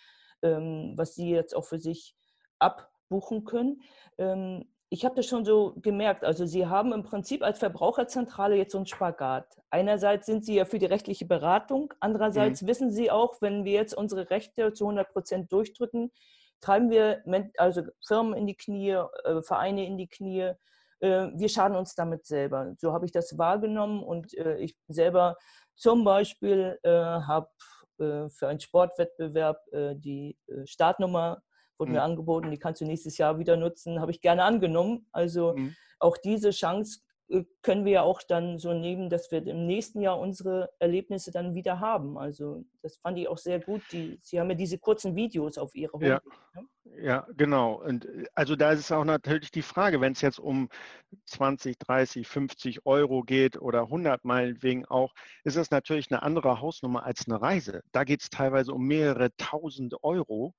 ähm, 0.43 0.93
was 0.97 1.15
sie 1.15 1.31
jetzt 1.31 1.57
auch 1.57 1.65
für 1.65 1.79
sich 1.79 2.15
ab 2.59 2.91
buchen 3.13 3.45
können. 3.45 3.83
Ähm, 4.17 4.65
ich 4.89 5.05
habe 5.05 5.15
das 5.15 5.27
schon 5.27 5.45
so 5.45 5.75
gemerkt. 5.77 6.25
Also 6.25 6.45
Sie 6.45 6.67
haben 6.67 6.93
im 6.93 7.03
Prinzip 7.03 7.43
als 7.43 7.59
Verbraucherzentrale 7.59 8.57
jetzt 8.57 8.73
so 8.73 8.79
einen 8.79 8.87
Spagat. 8.87 9.47
Einerseits 9.71 10.27
sind 10.27 10.45
Sie 10.45 10.55
ja 10.55 10.65
für 10.65 10.79
die 10.79 10.87
rechtliche 10.87 11.27
Beratung, 11.27 11.95
andererseits 12.01 12.63
mhm. 12.63 12.67
wissen 12.67 12.91
Sie 12.91 13.11
auch, 13.11 13.41
wenn 13.41 13.65
wir 13.65 13.73
jetzt 13.73 13.95
unsere 13.95 14.31
Rechte 14.31 14.73
zu 14.73 14.85
100 14.85 15.11
Prozent 15.13 15.53
durchdrücken, 15.53 16.11
treiben 16.61 16.91
wir 16.91 17.23
also 17.59 17.83
Firmen 18.07 18.35
in 18.35 18.47
die 18.47 18.57
Knie, 18.57 18.91
äh, 18.91 19.43
Vereine 19.43 19.87
in 19.87 19.99
die 19.99 20.09
Knie. 20.09 20.53
Äh, 21.01 21.29
wir 21.35 21.49
schaden 21.49 21.77
uns 21.77 21.95
damit 21.95 22.27
selber. 22.27 22.75
So 22.79 22.93
habe 22.93 23.05
ich 23.05 23.13
das 23.13 23.37
wahrgenommen 23.37 24.03
und 24.03 24.35
äh, 24.39 24.57
ich 24.59 24.77
selber 24.89 25.37
zum 25.75 26.05
Beispiel 26.05 26.79
habe 26.85 27.49
für 27.97 28.49
einen 28.49 28.61
Sportwettbewerb 28.61 29.59
die 29.73 30.37
Startnummer 30.65 31.41
wurde 31.83 31.91
mhm. 31.91 31.97
mir 31.97 32.03
angeboten, 32.03 32.51
die 32.51 32.59
kannst 32.59 32.81
du 32.81 32.85
nächstes 32.85 33.19
Jahr 33.19 33.39
wieder 33.39 33.57
nutzen, 33.57 34.01
habe 34.01 34.13
ich 34.13 34.21
gerne 34.21 34.45
angenommen. 34.45 35.07
Also 35.11 35.55
mhm. 35.57 35.75
auch 35.99 36.17
diese 36.17 36.51
Chance 36.51 37.01
äh, 37.29 37.45
können 37.63 37.85
wir 37.85 37.93
ja 37.93 38.03
auch 38.03 38.23
dann 38.23 38.59
so 38.59 38.73
nehmen, 38.73 39.09
dass 39.09 39.31
wir 39.31 39.45
im 39.47 39.67
nächsten 39.67 40.01
Jahr 40.01 40.19
unsere 40.19 40.71
Erlebnisse 40.79 41.31
dann 41.33 41.55
wieder 41.55 41.81
haben. 41.81 42.19
Also 42.19 42.65
das 42.83 42.97
fand 42.99 43.19
ich 43.19 43.29
auch 43.29 43.39
sehr 43.39 43.61
gut. 43.61 43.83
Die, 43.93 44.19
Sie 44.23 44.39
haben 44.39 44.51
ja 44.51 44.57
diese 44.57 44.79
kurzen 44.79 45.17
Videos 45.17 45.59
auf 45.59 45.75
Ihrer 45.75 45.93
Homepage. 45.93 46.09
Ja, 46.09 46.21
ne? 46.55 46.69
ja 47.03 47.27
genau. 47.37 47.83
Und 47.83 48.05
äh, 48.05 48.27
also 48.35 48.57
da 48.57 48.73
ist 48.73 48.93
auch 48.93 49.05
natürlich 49.05 49.51
die 49.51 49.63
Frage, 49.63 50.01
wenn 50.01 50.13
es 50.13 50.21
jetzt 50.21 50.39
um 50.39 50.69
20, 51.27 51.79
30, 51.79 52.29
50 52.29 52.87
Euro 52.87 53.23
geht 53.23 53.61
oder 53.61 53.83
100 53.83 54.25
meinetwegen 54.25 54.85
auch, 54.87 55.15
ist 55.45 55.57
das 55.57 55.71
natürlich 55.71 56.11
eine 56.11 56.23
andere 56.23 56.61
Hausnummer 56.61 57.05
als 57.05 57.27
eine 57.27 57.41
Reise. 57.41 57.83
Da 57.93 58.05
geht 58.05 58.23
es 58.23 58.31
teilweise 58.31 58.73
um 58.73 58.87
mehrere 58.87 59.31
tausend 59.37 59.95
Euro. 60.03 60.55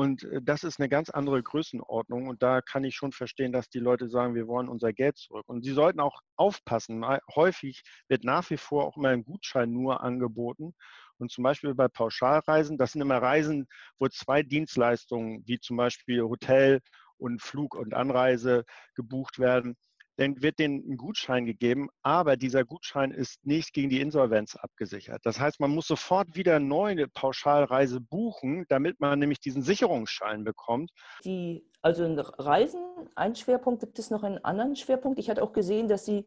Und 0.00 0.24
äh, 0.24 0.40
das 0.42 0.64
ist 0.64 0.80
eine 0.80 0.88
ganz 0.88 1.10
andere 1.10 1.42
Größenordnung. 1.42 2.28
Und 2.28 2.42
da 2.42 2.62
kann 2.62 2.84
ich 2.84 2.94
schon 2.94 3.12
verstehen, 3.12 3.52
dass 3.52 3.68
die 3.68 3.80
Leute 3.80 4.08
sagen, 4.08 4.34
wir 4.34 4.46
wollen 4.48 4.70
unser 4.70 4.94
Geld 4.94 5.18
zurück. 5.18 5.46
Und 5.46 5.62
sie 5.62 5.72
sollten 5.72 6.00
auch 6.00 6.22
aufpassen. 6.36 7.04
Häufig 7.34 7.82
wird 8.08 8.24
nach 8.24 8.48
wie 8.48 8.56
vor 8.56 8.86
auch 8.86 8.96
immer 8.96 9.10
ein 9.10 9.24
Gutschein 9.24 9.70
nur 9.70 10.02
angeboten. 10.02 10.74
Und 11.18 11.30
zum 11.30 11.44
Beispiel 11.44 11.74
bei 11.74 11.88
Pauschalreisen, 11.88 12.78
das 12.78 12.92
sind 12.92 13.02
immer 13.02 13.20
Reisen, 13.20 13.66
wo 13.98 14.08
zwei 14.08 14.42
Dienstleistungen, 14.42 15.42
wie 15.46 15.60
zum 15.60 15.76
Beispiel 15.76 16.22
Hotel 16.22 16.80
und 17.18 17.42
Flug 17.42 17.74
und 17.74 17.92
Anreise 17.92 18.64
gebucht 18.94 19.38
werden 19.38 19.76
dann 20.20 20.42
wird 20.42 20.58
denen 20.58 20.84
ein 20.86 20.96
Gutschein 20.98 21.46
gegeben, 21.46 21.88
aber 22.02 22.36
dieser 22.36 22.64
Gutschein 22.64 23.10
ist 23.10 23.44
nicht 23.46 23.72
gegen 23.72 23.88
die 23.88 24.02
Insolvenz 24.02 24.54
abgesichert. 24.54 25.20
Das 25.24 25.40
heißt, 25.40 25.60
man 25.60 25.70
muss 25.70 25.86
sofort 25.86 26.36
wieder 26.36 26.56
eine 26.56 26.66
neue 26.66 27.08
Pauschalreise 27.08 28.00
buchen, 28.02 28.66
damit 28.68 29.00
man 29.00 29.18
nämlich 29.18 29.40
diesen 29.40 29.62
Sicherungsschein 29.62 30.44
bekommt. 30.44 30.90
Die, 31.24 31.64
also 31.80 32.04
Reisen, 32.38 32.82
ein 33.14 33.34
Schwerpunkt, 33.34 33.80
gibt 33.80 33.98
es 33.98 34.10
noch 34.10 34.22
einen 34.22 34.44
anderen 34.44 34.76
Schwerpunkt? 34.76 35.18
Ich 35.18 35.30
hatte 35.30 35.42
auch 35.42 35.54
gesehen, 35.54 35.88
dass 35.88 36.04
Sie 36.04 36.26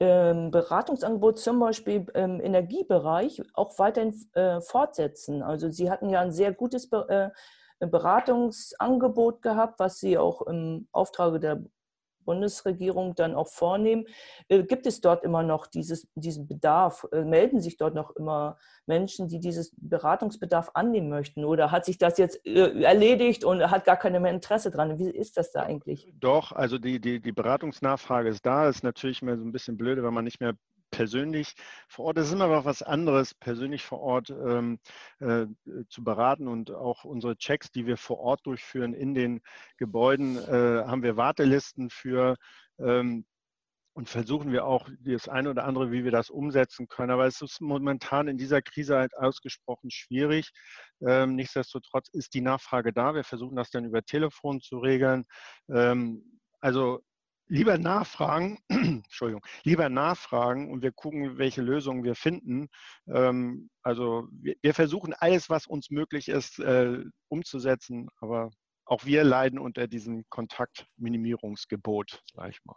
ähm, 0.00 0.50
Beratungsangebot 0.50 1.38
zum 1.38 1.60
Beispiel 1.60 2.04
im 2.12 2.40
Energiebereich 2.40 3.40
auch 3.54 3.78
weiterhin 3.78 4.14
äh, 4.34 4.60
fortsetzen. 4.60 5.42
Also 5.42 5.70
Sie 5.70 5.90
hatten 5.90 6.10
ja 6.10 6.20
ein 6.20 6.32
sehr 6.32 6.52
gutes 6.52 6.90
Be 6.90 7.32
äh, 7.80 7.86
Beratungsangebot 7.86 9.40
gehabt, 9.40 9.80
was 9.80 9.98
Sie 9.98 10.18
auch 10.18 10.42
im 10.42 10.88
Auftrage 10.92 11.40
der 11.40 11.64
Bundesregierung 12.30 13.16
dann 13.16 13.34
auch 13.34 13.48
vornehmen. 13.48 14.06
Äh, 14.48 14.62
gibt 14.62 14.86
es 14.86 15.00
dort 15.00 15.24
immer 15.24 15.42
noch 15.42 15.66
dieses, 15.66 16.08
diesen 16.14 16.46
Bedarf? 16.46 17.04
Äh, 17.10 17.24
melden 17.24 17.60
sich 17.60 17.76
dort 17.76 17.96
noch 17.96 18.14
immer 18.14 18.56
Menschen, 18.86 19.26
die 19.26 19.40
dieses 19.40 19.74
Beratungsbedarf 19.76 20.70
annehmen 20.74 21.08
möchten? 21.08 21.44
Oder 21.44 21.72
hat 21.72 21.84
sich 21.84 21.98
das 21.98 22.18
jetzt 22.18 22.46
äh, 22.46 22.82
erledigt 22.82 23.42
und 23.44 23.68
hat 23.68 23.84
gar 23.84 23.96
keine 23.96 24.20
mehr 24.20 24.32
Interesse 24.32 24.70
dran? 24.70 24.96
Wie 25.00 25.10
ist 25.10 25.36
das 25.36 25.50
da 25.50 25.62
eigentlich? 25.62 26.12
Doch, 26.20 26.52
also 26.52 26.78
die, 26.78 27.00
die, 27.00 27.20
die 27.20 27.32
Beratungsnachfrage 27.32 28.28
ist 28.28 28.46
da. 28.46 28.68
Ist 28.68 28.84
natürlich 28.84 29.22
immer 29.22 29.36
so 29.36 29.44
ein 29.44 29.50
bisschen 29.50 29.76
blöde, 29.76 30.04
wenn 30.04 30.14
man 30.14 30.24
nicht 30.24 30.40
mehr 30.40 30.54
persönlich 30.90 31.54
vor 31.88 32.06
Ort. 32.06 32.18
Es 32.18 32.28
ist 32.28 32.32
immer 32.32 32.48
noch 32.48 32.64
was 32.64 32.82
anderes, 32.82 33.34
persönlich 33.34 33.82
vor 33.84 34.00
Ort 34.00 34.30
ähm, 34.30 34.78
äh, 35.20 35.46
zu 35.88 36.04
beraten 36.04 36.48
und 36.48 36.70
auch 36.70 37.04
unsere 37.04 37.36
Checks, 37.36 37.70
die 37.70 37.86
wir 37.86 37.96
vor 37.96 38.18
Ort 38.18 38.46
durchführen 38.46 38.94
in 38.94 39.14
den 39.14 39.40
Gebäuden, 39.76 40.36
äh, 40.36 40.84
haben 40.84 41.02
wir 41.02 41.16
Wartelisten 41.16 41.90
für. 41.90 42.36
Ähm, 42.78 43.24
und 43.92 44.08
versuchen 44.08 44.52
wir 44.52 44.64
auch 44.64 44.88
das 45.00 45.28
eine 45.28 45.50
oder 45.50 45.64
andere, 45.64 45.90
wie 45.90 46.04
wir 46.04 46.12
das 46.12 46.30
umsetzen 46.30 46.86
können. 46.88 47.10
Aber 47.10 47.26
es 47.26 47.40
ist 47.42 47.60
momentan 47.60 48.28
in 48.28 48.38
dieser 48.38 48.62
Krise 48.62 48.96
halt 48.96 49.16
ausgesprochen 49.16 49.90
schwierig. 49.90 50.50
Ähm, 51.06 51.34
nichtsdestotrotz 51.34 52.08
ist 52.12 52.34
die 52.34 52.40
Nachfrage 52.40 52.92
da. 52.92 53.14
Wir 53.14 53.24
versuchen 53.24 53.56
das 53.56 53.70
dann 53.70 53.84
über 53.84 54.02
Telefon 54.02 54.60
zu 54.60 54.78
regeln. 54.78 55.24
Ähm, 55.68 56.40
also 56.60 57.00
lieber 57.50 57.78
nachfragen, 57.78 58.58
Entschuldigung, 58.68 59.44
lieber 59.64 59.88
nachfragen 59.88 60.70
und 60.70 60.82
wir 60.82 60.92
gucken, 60.92 61.36
welche 61.36 61.62
Lösungen 61.62 62.04
wir 62.04 62.14
finden. 62.14 62.68
Ähm, 63.08 63.70
also 63.82 64.28
wir, 64.30 64.74
versuchen 64.74 65.14
alles, 65.14 65.50
was 65.50 65.66
uns 65.66 65.90
möglich 65.90 66.28
ist, 66.28 66.60
äh, 66.60 67.04
umzusetzen, 67.28 68.08
aber 68.20 68.50
auch 68.84 69.04
wir 69.04 69.24
leiden 69.24 69.58
unter 69.58 69.88
diesem 69.88 70.24
Kontaktminimierungsgebot, 70.30 72.22
sag 72.34 72.50
ich 72.50 72.64
mal. 72.64 72.76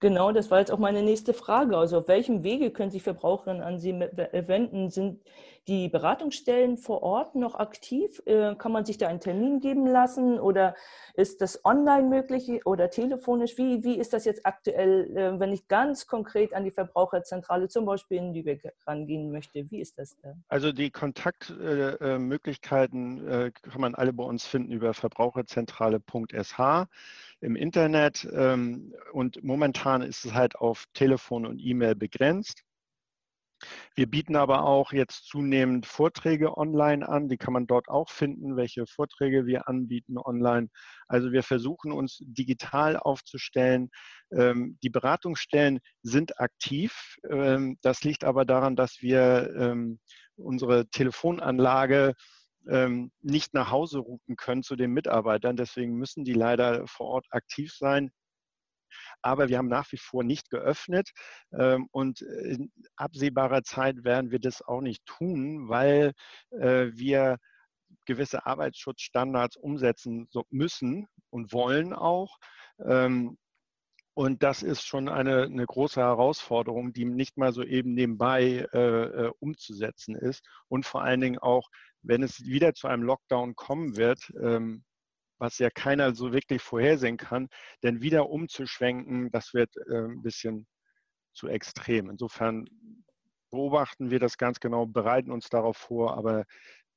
Genau, 0.00 0.32
das 0.32 0.50
war 0.50 0.58
jetzt 0.60 0.72
auch 0.72 0.78
meine 0.78 1.02
nächste 1.02 1.34
Frage. 1.34 1.76
Also 1.76 1.98
auf 1.98 2.08
welchem 2.08 2.42
Wege 2.42 2.70
können 2.70 2.90
sich 2.90 3.02
Verbraucherinnen 3.02 3.62
an 3.62 3.78
Sie 3.78 3.92
wenden? 3.92 4.88
Sind 4.88 5.20
die 5.68 5.88
Beratungsstellen 5.88 6.78
vor 6.78 7.02
Ort 7.02 7.34
noch 7.34 7.54
aktiv? 7.54 8.22
Äh, 8.24 8.54
kann 8.56 8.72
man 8.72 8.86
sich 8.86 8.96
da 8.96 9.08
einen 9.08 9.20
Termin 9.20 9.60
geben 9.60 9.86
lassen 9.86 10.40
oder 10.40 10.74
ist 11.14 11.42
das 11.42 11.62
online 11.64 12.08
möglich 12.08 12.64
oder 12.64 12.88
telefonisch? 12.88 13.58
Wie, 13.58 13.84
wie 13.84 13.98
ist 13.98 14.14
das 14.14 14.24
jetzt 14.24 14.46
aktuell, 14.46 15.14
äh, 15.16 15.38
wenn 15.38 15.52
ich 15.52 15.68
ganz 15.68 16.06
konkret 16.06 16.54
an 16.54 16.64
die 16.64 16.70
Verbraucherzentrale 16.70 17.68
zum 17.68 17.84
Beispiel 17.84 18.16
in 18.18 18.32
Lübeck 18.32 18.72
rangehen 18.86 19.30
möchte? 19.30 19.70
Wie 19.70 19.80
ist 19.80 19.98
das 19.98 20.16
da? 20.22 20.32
Also 20.48 20.72
die 20.72 20.90
Kontaktmöglichkeiten 20.90 23.28
äh, 23.28 23.50
kann 23.50 23.82
man 23.82 23.94
alle 23.94 24.14
bei 24.14 24.24
uns 24.24 24.46
finden 24.46 24.72
über 24.72 24.94
verbraucherzentrale.sh 24.94 26.86
im 27.40 27.56
Internet 27.56 28.28
ähm, 28.32 28.94
und 29.12 29.42
momentan 29.42 30.02
ist 30.02 30.24
es 30.24 30.34
halt 30.34 30.56
auf 30.56 30.84
Telefon 30.94 31.46
und 31.46 31.58
E-Mail 31.58 31.94
begrenzt. 31.94 32.62
Wir 33.94 34.06
bieten 34.06 34.36
aber 34.36 34.64
auch 34.64 34.92
jetzt 34.92 35.26
zunehmend 35.26 35.84
Vorträge 35.84 36.56
online 36.56 37.06
an. 37.06 37.28
Die 37.28 37.36
kann 37.36 37.52
man 37.52 37.66
dort 37.66 37.88
auch 37.88 38.08
finden, 38.08 38.56
welche 38.56 38.86
Vorträge 38.86 39.44
wir 39.44 39.68
anbieten 39.68 40.16
online. 40.16 40.68
Also 41.08 41.30
wir 41.32 41.42
versuchen 41.42 41.92
uns 41.92 42.18
digital 42.22 42.96
aufzustellen. 42.96 43.90
Ähm, 44.32 44.78
die 44.82 44.88
Beratungsstellen 44.88 45.80
sind 46.02 46.40
aktiv. 46.40 47.16
Ähm, 47.28 47.76
das 47.82 48.02
liegt 48.02 48.24
aber 48.24 48.46
daran, 48.46 48.76
dass 48.76 49.02
wir 49.02 49.76
unsere 50.36 50.88
Telefonanlage 50.88 52.14
nicht 52.62 53.54
nach 53.54 53.70
Hause 53.70 54.00
routen 54.00 54.36
können 54.36 54.62
zu 54.62 54.76
den 54.76 54.92
Mitarbeitern. 54.92 55.56
Deswegen 55.56 55.96
müssen 55.96 56.24
die 56.24 56.34
leider 56.34 56.86
vor 56.86 57.06
Ort 57.06 57.26
aktiv 57.30 57.72
sein. 57.72 58.10
Aber 59.22 59.48
wir 59.48 59.58
haben 59.58 59.68
nach 59.68 59.90
wie 59.92 59.98
vor 59.98 60.24
nicht 60.24 60.50
geöffnet 60.50 61.10
ähm, 61.52 61.86
und 61.92 62.22
in 62.22 62.72
absehbarer 62.96 63.62
Zeit 63.62 64.04
werden 64.04 64.30
wir 64.30 64.40
das 64.40 64.62
auch 64.62 64.80
nicht 64.80 65.04
tun, 65.06 65.68
weil 65.68 66.12
äh, 66.50 66.88
wir 66.92 67.38
gewisse 68.06 68.46
Arbeitsschutzstandards 68.46 69.56
umsetzen 69.56 70.28
müssen 70.50 71.06
und 71.30 71.52
wollen 71.52 71.92
auch. 71.92 72.38
Ähm, 72.84 73.36
und 74.14 74.42
das 74.42 74.62
ist 74.62 74.84
schon 74.84 75.08
eine, 75.08 75.44
eine, 75.44 75.64
große 75.64 76.00
Herausforderung, 76.00 76.92
die 76.92 77.04
nicht 77.04 77.38
mal 77.38 77.52
so 77.52 77.62
eben 77.62 77.94
nebenbei 77.94 78.66
äh, 78.72 78.78
äh 78.78 79.32
umzusetzen 79.38 80.16
ist. 80.16 80.44
Und 80.68 80.84
vor 80.84 81.02
allen 81.02 81.20
Dingen 81.20 81.38
auch, 81.38 81.68
wenn 82.02 82.22
es 82.22 82.44
wieder 82.44 82.74
zu 82.74 82.88
einem 82.88 83.02
Lockdown 83.02 83.54
kommen 83.54 83.96
wird, 83.96 84.32
ähm, 84.40 84.84
was 85.38 85.58
ja 85.58 85.70
keiner 85.70 86.14
so 86.14 86.32
wirklich 86.32 86.62
vorhersehen 86.62 87.16
kann, 87.16 87.48
denn 87.82 88.02
wieder 88.02 88.28
umzuschwenken, 88.28 89.30
das 89.30 89.54
wird 89.54 89.74
äh, 89.88 90.04
ein 90.04 90.22
bisschen 90.22 90.66
zu 91.32 91.48
extrem. 91.48 92.10
Insofern 92.10 92.66
beobachten 93.50 94.10
wir 94.10 94.20
das 94.20 94.36
ganz 94.38 94.60
genau, 94.60 94.86
bereiten 94.86 95.30
uns 95.30 95.48
darauf 95.48 95.76
vor, 95.76 96.16
aber 96.16 96.44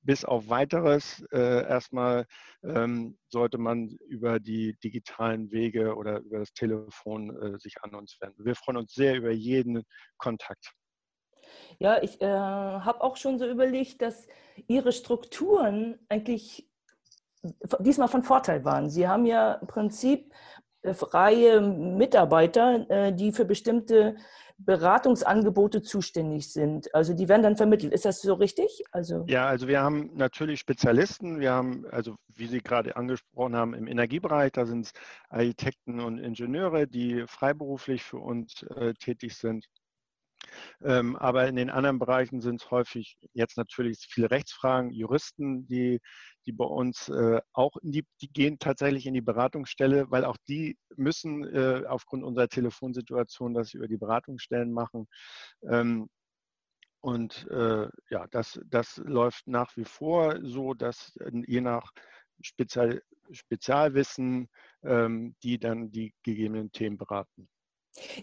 bis 0.04 0.26
auf 0.26 0.50
weiteres 0.50 1.24
äh, 1.32 1.66
erstmal 1.66 2.26
ähm, 2.64 3.18
sollte 3.30 3.58
man 3.58 3.98
über 4.10 4.40
die 4.40 4.76
digitalen 4.84 5.52
Wege 5.52 5.96
oder 5.96 6.20
über 6.20 6.40
das 6.40 6.54
Telefon 6.54 7.36
äh, 7.42 7.58
sich 7.58 7.76
an 7.82 7.96
uns 7.96 8.18
wenden. 8.20 8.44
Wir 8.44 8.56
freuen 8.56 8.78
uns 8.78 8.94
sehr 8.94 9.16
über 9.16 9.32
jeden 9.32 9.84
Kontakt. 10.18 10.74
Ja, 11.80 12.02
ich 12.02 12.22
äh, 12.22 12.28
habe 12.28 13.02
auch 13.02 13.18
schon 13.18 13.40
so 13.40 13.48
überlegt, 13.48 14.02
dass 14.02 14.28
Ihre 14.68 14.92
Strukturen 14.92 16.00
eigentlich 16.10 16.70
diesmal 17.80 18.08
von 18.08 18.24
Vorteil 18.24 18.64
waren. 18.64 18.90
Sie 18.90 19.08
haben 19.08 19.26
ja 19.26 19.54
im 19.54 19.68
Prinzip 19.68 20.34
äh, 20.82 20.94
freie 20.94 21.62
Mitarbeiter, 21.62 22.90
äh, 22.90 23.14
die 23.14 23.32
für 23.32 23.46
bestimmte 23.46 24.16
Beratungsangebote 24.58 25.82
zuständig 25.82 26.52
sind. 26.52 26.94
Also 26.94 27.14
die 27.14 27.28
werden 27.28 27.44
dann 27.44 27.58
vermittelt. 27.58 27.92
Ist 27.92 28.06
das 28.06 28.22
so 28.22 28.34
richtig? 28.36 28.84
Also 28.92 29.26
ja, 29.28 29.48
also 29.48 29.68
wir 29.68 29.82
haben 29.82 30.12
natürlich 30.14 30.60
Spezialisten. 30.60 31.40
Wir 31.40 31.52
haben, 31.52 31.86
also 31.92 32.16
wie 32.28 32.48
Sie 32.48 32.60
gerade 32.60 32.96
angesprochen 32.96 33.56
haben, 33.56 33.74
im 33.74 33.88
Energiebereich, 33.88 34.52
da 34.52 34.66
sind 34.66 34.86
es 34.86 34.94
Architekten 35.30 36.00
und 36.00 36.20
Ingenieure, 36.20 36.88
die 36.88 37.26
freiberuflich 37.28 38.04
für 38.04 38.20
uns 38.20 38.64
äh, 38.64 38.94
tätig 38.94 39.36
sind. 39.36 39.66
Ähm, 40.82 41.16
aber 41.16 41.48
in 41.48 41.56
den 41.56 41.70
anderen 41.70 42.00
Bereichen 42.00 42.42
sind 42.42 42.62
es 42.62 42.72
häufig 42.72 43.18
jetzt 43.34 43.58
natürlich 43.58 44.08
viele 44.10 44.32
Rechtsfragen, 44.32 44.92
Juristen, 44.92 45.68
die, 45.68 46.00
die 46.46 46.52
bei 46.52 46.66
uns 46.66 47.10
äh, 47.10 47.42
auch 47.54 47.78
in 47.78 47.92
die, 47.92 48.06
die 48.22 48.30
gehen 48.30 48.60
tatsächlich 48.60 49.06
in 49.06 49.14
die 49.14 49.22
Beratungsstelle, 49.22 50.10
weil 50.10 50.26
auch 50.26 50.38
die 50.48 50.78
müssen 50.96 51.44
äh, 51.46 51.84
aufgrund 51.88 52.24
unserer 52.24 52.48
Telefonsituation 52.48 53.54
das 53.54 53.74
über 53.74 53.88
die 53.88 53.98
Beratungsstellen 53.98 54.72
machen. 54.72 55.08
Ähm, 55.64 56.10
und 57.02 57.48
äh, 57.52 57.90
ja, 58.10 58.28
das, 58.32 58.62
das 58.66 58.98
läuft 58.98 59.46
nach 59.48 59.76
wie 59.76 59.84
vor 59.84 60.40
so, 60.42 60.74
dass 60.74 61.16
äh, 61.18 61.32
je 61.48 61.60
nach 61.60 61.92
Spezial, 62.42 63.02
Spezialwissen 63.32 64.50
ähm, 64.84 65.36
die 65.44 65.60
dann 65.60 65.92
die 65.92 66.14
gegebenen 66.24 66.72
Themen 66.72 66.98
beraten. 66.98 67.50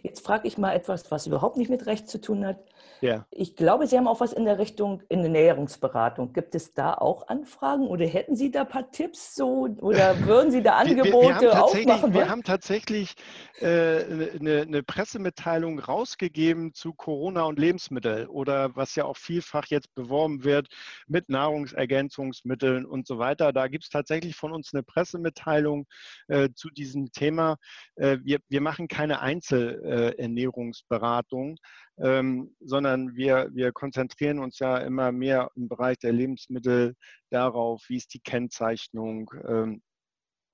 Jetzt 0.02 0.24
frage 0.24 0.48
ich 0.48 0.58
mal 0.58 0.72
etwas, 0.72 1.10
was 1.10 1.26
überhaupt 1.26 1.56
nicht 1.56 1.70
mit 1.70 1.86
Recht 1.86 2.08
zu 2.08 2.20
tun 2.20 2.44
hat. 2.44 2.58
Ja. 3.00 3.26
Ich 3.30 3.56
glaube, 3.56 3.86
Sie 3.86 3.96
haben 3.96 4.08
auch 4.08 4.20
was 4.20 4.32
in 4.32 4.44
der 4.44 4.58
Richtung 4.58 5.02
in 5.08 5.20
der 5.22 5.26
Ernährungsberatung. 5.26 6.32
Gibt 6.32 6.54
es 6.54 6.74
da 6.74 6.94
auch 6.94 7.28
Anfragen 7.28 7.86
oder 7.86 8.06
hätten 8.06 8.36
Sie 8.36 8.50
da 8.50 8.62
ein 8.62 8.68
paar 8.68 8.90
Tipps 8.90 9.34
so 9.34 9.68
oder 9.80 10.18
würden 10.26 10.50
Sie 10.50 10.62
da 10.62 10.76
Angebote 10.76 11.40
wir, 11.40 11.40
wir 11.40 11.64
aufmachen? 11.64 12.12
Wir 12.12 12.28
haben 12.28 12.42
tatsächlich 12.42 13.14
äh, 13.60 14.36
eine, 14.38 14.62
eine, 14.62 14.82
Pressemitteilung 14.82 15.78
rausgegeben 15.78 16.74
zu 16.74 16.92
Corona 16.92 17.44
und 17.44 17.58
Lebensmittel 17.58 18.26
oder 18.26 18.74
was 18.76 18.94
ja 18.96 19.04
auch 19.04 19.16
vielfach 19.16 19.66
jetzt 19.68 19.94
beworben 19.94 20.44
wird 20.44 20.68
mit 21.06 21.28
Nahrungsergänzungsmitteln 21.28 22.84
und 22.84 23.06
so 23.06 23.18
weiter. 23.18 23.52
Da 23.52 23.68
gibt 23.68 23.84
es 23.84 23.90
tatsächlich 23.90 24.36
von 24.36 24.52
uns 24.52 24.74
eine 24.74 24.82
Pressemitteilung 24.82 25.86
äh, 26.28 26.50
zu 26.54 26.68
diesem 26.70 27.12
Thema. 27.12 27.56
Äh, 27.96 28.18
wir, 28.22 28.38
wir 28.48 28.60
machen 28.60 28.88
keine 28.88 29.20
Einzelernährungsberatung, 29.68 31.56
ähm, 31.98 32.54
sondern 32.60 33.14
wir, 33.14 33.48
wir 33.52 33.72
konzentrieren 33.72 34.38
uns 34.38 34.58
ja 34.58 34.78
immer 34.78 35.12
mehr 35.12 35.50
im 35.56 35.68
Bereich 35.68 35.98
der 35.98 36.12
Lebensmittel 36.12 36.94
darauf, 37.30 37.84
wie 37.88 37.96
ist 37.96 38.14
die 38.14 38.20
Kennzeichnung, 38.20 39.30
ähm, 39.46 39.82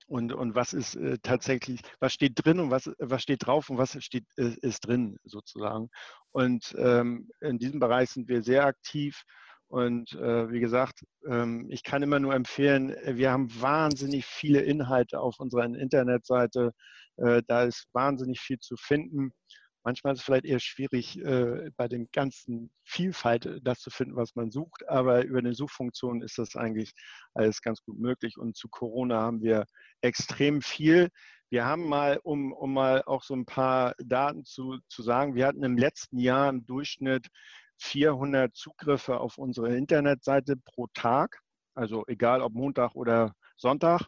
und, 0.09 0.31
und 0.31 0.55
was 0.55 0.71
ist 0.71 0.95
äh, 0.95 1.17
tatsächlich, 1.21 1.81
was 1.99 2.13
steht 2.13 2.33
drin 2.35 2.61
und 2.61 2.71
was, 2.71 2.89
was 2.97 3.21
steht 3.21 3.45
drauf 3.45 3.69
und 3.69 3.77
was 3.77 4.01
steht, 4.01 4.23
äh, 4.37 4.55
ist 4.61 4.87
drin 4.87 5.17
sozusagen. 5.25 5.89
Und 6.31 6.73
ähm, 6.77 7.29
in 7.41 7.57
diesem 7.57 7.81
Bereich 7.81 8.11
sind 8.11 8.29
wir 8.29 8.41
sehr 8.41 8.65
aktiv. 8.65 9.23
Und 9.67 10.13
äh, 10.13 10.49
wie 10.49 10.61
gesagt, 10.61 11.03
ähm, 11.29 11.67
ich 11.69 11.83
kann 11.83 12.03
immer 12.03 12.19
nur 12.19 12.33
empfehlen, 12.33 12.91
äh, 12.91 13.17
wir 13.17 13.31
haben 13.31 13.49
wahnsinnig 13.59 14.25
viele 14.25 14.61
Inhalte 14.61 15.19
auf 15.19 15.39
unserer 15.39 15.65
Internetseite. 15.65 16.71
Äh, 17.17 17.41
da 17.47 17.63
ist 17.63 17.87
wahnsinnig 17.93 18.39
viel 18.39 18.59
zu 18.59 18.75
finden. 18.77 19.31
Manchmal 19.83 20.13
ist 20.13 20.19
es 20.19 20.25
vielleicht 20.25 20.45
eher 20.45 20.59
schwierig, 20.59 21.17
äh, 21.19 21.71
bei 21.77 21.87
dem 21.87 22.09
ganzen 22.11 22.71
Vielfalt 22.83 23.45
äh, 23.45 23.61
das 23.61 23.79
zu 23.79 23.89
finden, 23.89 24.17
was 24.17 24.35
man 24.35 24.51
sucht, 24.51 24.87
aber 24.89 25.23
über 25.23 25.39
eine 25.39 25.53
Suchfunktion 25.53 26.21
ist 26.21 26.37
das 26.37 26.57
eigentlich 26.57 26.91
alles 27.33 27.61
ganz 27.61 27.81
gut 27.83 27.97
möglich. 27.97 28.37
Und 28.37 28.57
zu 28.57 28.67
Corona 28.67 29.21
haben 29.21 29.41
wir 29.41 29.65
extrem 30.01 30.61
viel. 30.61 31.09
Wir 31.49 31.63
haben 31.65 31.87
mal, 31.87 32.19
um, 32.23 32.51
um 32.51 32.73
mal 32.73 33.01
auch 33.05 33.23
so 33.23 33.33
ein 33.33 33.45
paar 33.45 33.95
Daten 33.99 34.43
zu, 34.43 34.77
zu 34.89 35.03
sagen, 35.03 35.35
wir 35.35 35.47
hatten 35.47 35.63
im 35.63 35.77
letzten 35.77 36.19
Jahr 36.19 36.49
im 36.49 36.65
Durchschnitt 36.65 37.27
400 37.79 38.53
Zugriffe 38.53 39.19
auf 39.19 39.37
unsere 39.37 39.75
Internetseite 39.75 40.57
pro 40.57 40.87
Tag, 40.87 41.39
also 41.75 42.03
egal 42.07 42.41
ob 42.41 42.53
Montag 42.53 42.95
oder 42.95 43.33
Sonntag. 43.55 44.01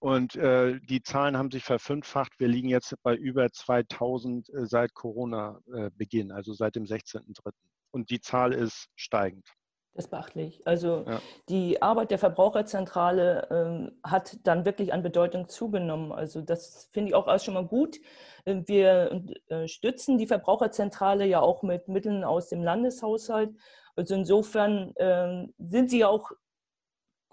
Und 0.00 0.34
äh, 0.34 0.80
die 0.80 1.02
Zahlen 1.02 1.36
haben 1.36 1.50
sich 1.50 1.62
verfünffacht. 1.62 2.32
Wir 2.40 2.48
liegen 2.48 2.68
jetzt 2.68 2.94
bei 3.02 3.14
über 3.14 3.52
2000 3.52 4.48
äh, 4.48 4.66
seit 4.66 4.94
Corona-Beginn, 4.94 6.30
äh, 6.30 6.32
also 6.32 6.54
seit 6.54 6.74
dem 6.74 6.84
16.03. 6.84 7.52
Und 7.92 8.10
die 8.10 8.20
Zahl 8.20 8.54
ist 8.54 8.88
steigend. 8.96 9.46
Das 9.92 10.06
ist 10.06 10.10
beachtlich. 10.10 10.66
Also 10.66 11.04
ja. 11.06 11.20
die 11.50 11.82
Arbeit 11.82 12.12
der 12.12 12.18
Verbraucherzentrale 12.18 13.48
ähm, 13.50 14.00
hat 14.02 14.38
dann 14.44 14.64
wirklich 14.64 14.94
an 14.94 15.02
Bedeutung 15.02 15.48
zugenommen. 15.48 16.12
Also 16.12 16.40
das 16.40 16.88
finde 16.92 17.10
ich 17.10 17.14
auch 17.14 17.26
alles 17.26 17.44
schon 17.44 17.54
mal 17.54 17.66
gut. 17.66 17.98
Ähm, 18.46 18.66
wir 18.68 19.22
äh, 19.48 19.68
stützen 19.68 20.16
die 20.16 20.28
Verbraucherzentrale 20.28 21.26
ja 21.26 21.40
auch 21.40 21.62
mit 21.62 21.88
Mitteln 21.88 22.24
aus 22.24 22.48
dem 22.48 22.62
Landeshaushalt. 22.62 23.50
Also 23.96 24.14
insofern 24.14 24.94
ähm, 24.96 25.52
sind 25.58 25.90
sie 25.90 25.98
ja 25.98 26.08
auch 26.08 26.30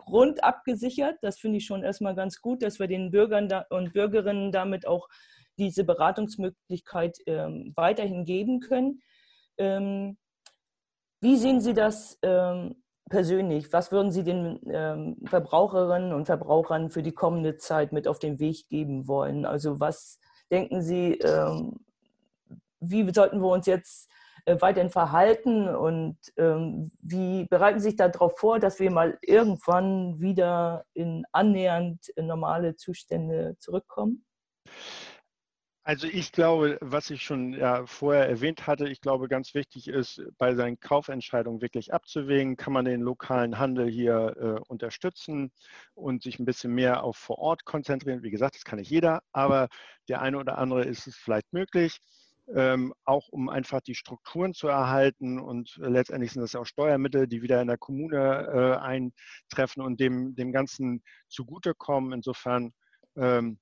Grund 0.07 0.43
abgesichert. 0.43 1.17
Das 1.21 1.37
finde 1.37 1.57
ich 1.57 1.65
schon 1.65 1.83
erstmal 1.83 2.15
ganz 2.15 2.41
gut, 2.41 2.63
dass 2.63 2.79
wir 2.79 2.87
den 2.87 3.11
Bürgern 3.11 3.49
und 3.69 3.93
Bürgerinnen 3.93 4.51
damit 4.51 4.87
auch 4.87 5.09
diese 5.57 5.83
Beratungsmöglichkeit 5.83 7.17
ähm, 7.25 7.73
weiterhin 7.75 8.23
geben 8.25 8.59
können. 8.61 9.01
Ähm, 9.57 10.17
wie 11.19 11.35
sehen 11.35 11.59
Sie 11.59 11.73
das 11.73 12.17
ähm, 12.21 12.83
persönlich? 13.09 13.73
Was 13.73 13.91
würden 13.91 14.11
Sie 14.11 14.23
den 14.23 14.59
ähm, 14.71 15.17
Verbraucherinnen 15.25 16.13
und 16.13 16.25
Verbrauchern 16.25 16.89
für 16.89 17.03
die 17.03 17.13
kommende 17.13 17.57
Zeit 17.57 17.91
mit 17.91 18.07
auf 18.07 18.19
den 18.19 18.39
Weg 18.39 18.69
geben 18.69 19.07
wollen? 19.07 19.45
Also 19.45 19.79
was 19.79 20.19
denken 20.49 20.81
Sie, 20.81 21.13
ähm, 21.15 21.79
wie 22.79 23.11
sollten 23.11 23.41
wir 23.41 23.49
uns 23.49 23.65
jetzt 23.65 24.09
weiterhin 24.59 24.89
verhalten 24.89 25.67
und 25.67 26.17
ähm, 26.37 26.89
wie 27.01 27.45
bereiten 27.45 27.79
Sie 27.79 27.89
sich 27.89 27.97
darauf 27.97 28.39
vor, 28.39 28.59
dass 28.59 28.79
wir 28.79 28.91
mal 28.91 29.17
irgendwann 29.21 30.19
wieder 30.19 30.85
in 30.93 31.25
annähernd 31.31 32.13
normale 32.17 32.75
Zustände 32.75 33.55
zurückkommen? 33.59 34.25
Also 35.87 36.05
ich 36.05 36.33
glaube, 36.33 36.77
was 36.81 37.09
ich 37.11 37.23
schon 37.23 37.53
ja, 37.53 37.85
vorher 37.85 38.27
erwähnt 38.27 38.67
hatte, 38.67 38.89
ich 38.89 38.99
glaube, 38.99 39.29
ganz 39.29 39.53
wichtig 39.53 39.87
ist, 39.87 40.21
bei 40.37 40.53
seinen 40.53 40.77
Kaufentscheidungen 40.81 41.61
wirklich 41.61 41.93
abzuwägen, 41.93 42.57
kann 42.57 42.73
man 42.73 42.83
den 42.83 42.99
lokalen 42.99 43.57
Handel 43.57 43.87
hier 43.87 44.35
äh, 44.37 44.59
unterstützen 44.67 45.49
und 45.93 46.23
sich 46.23 46.39
ein 46.39 46.45
bisschen 46.45 46.73
mehr 46.73 47.05
auf 47.05 47.15
vor 47.15 47.37
Ort 47.37 47.63
konzentrieren. 47.63 48.21
Wie 48.21 48.31
gesagt, 48.31 48.55
das 48.55 48.65
kann 48.65 48.79
nicht 48.79 48.91
jeder, 48.91 49.21
aber 49.31 49.69
der 50.09 50.21
eine 50.21 50.39
oder 50.39 50.57
andere 50.57 50.83
ist 50.83 51.07
es 51.07 51.15
vielleicht 51.15 51.53
möglich 51.53 52.01
ähm, 52.53 52.93
auch 53.03 53.27
um 53.29 53.49
einfach 53.49 53.81
die 53.81 53.95
Strukturen 53.95 54.53
zu 54.53 54.67
erhalten. 54.67 55.39
Und 55.39 55.79
äh, 55.81 55.87
letztendlich 55.87 56.31
sind 56.31 56.41
das 56.41 56.53
ja 56.53 56.61
auch 56.61 56.65
Steuermittel, 56.65 57.27
die 57.27 57.41
wieder 57.41 57.61
in 57.61 57.67
der 57.67 57.77
Kommune 57.77 58.17
äh, 58.17 58.77
eintreffen 58.77 59.83
und 59.83 59.99
dem, 59.99 60.35
dem 60.35 60.51
Ganzen 60.51 61.03
zugutekommen. 61.27 62.13
Insofern, 62.13 62.73
ähm, 63.15 63.59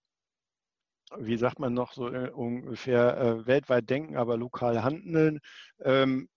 wie 1.17 1.37
sagt 1.37 1.59
man 1.59 1.73
noch 1.73 1.93
so 1.93 2.09
äh, 2.11 2.29
ungefähr, 2.29 3.17
äh, 3.17 3.47
weltweit 3.47 3.89
denken, 3.89 4.17
aber 4.17 4.37
lokal 4.37 4.83
handeln. 4.83 5.39
Ähm, 5.83 6.29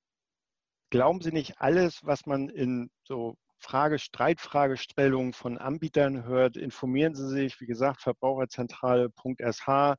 glauben 0.91 1.21
Sie 1.21 1.33
nicht 1.33 1.61
alles, 1.61 2.01
was 2.05 2.27
man 2.27 2.49
in 2.49 2.91
so 3.05 3.37
Frage, 3.61 3.99
Streitfragestellungen 3.99 5.33
von 5.33 5.59
Anbietern 5.59 6.25
hört, 6.25 6.57
informieren 6.57 7.15
Sie 7.15 7.29
sich, 7.29 7.61
wie 7.61 7.67
gesagt, 7.67 8.01
verbraucherzentrale.sh, 8.03 9.97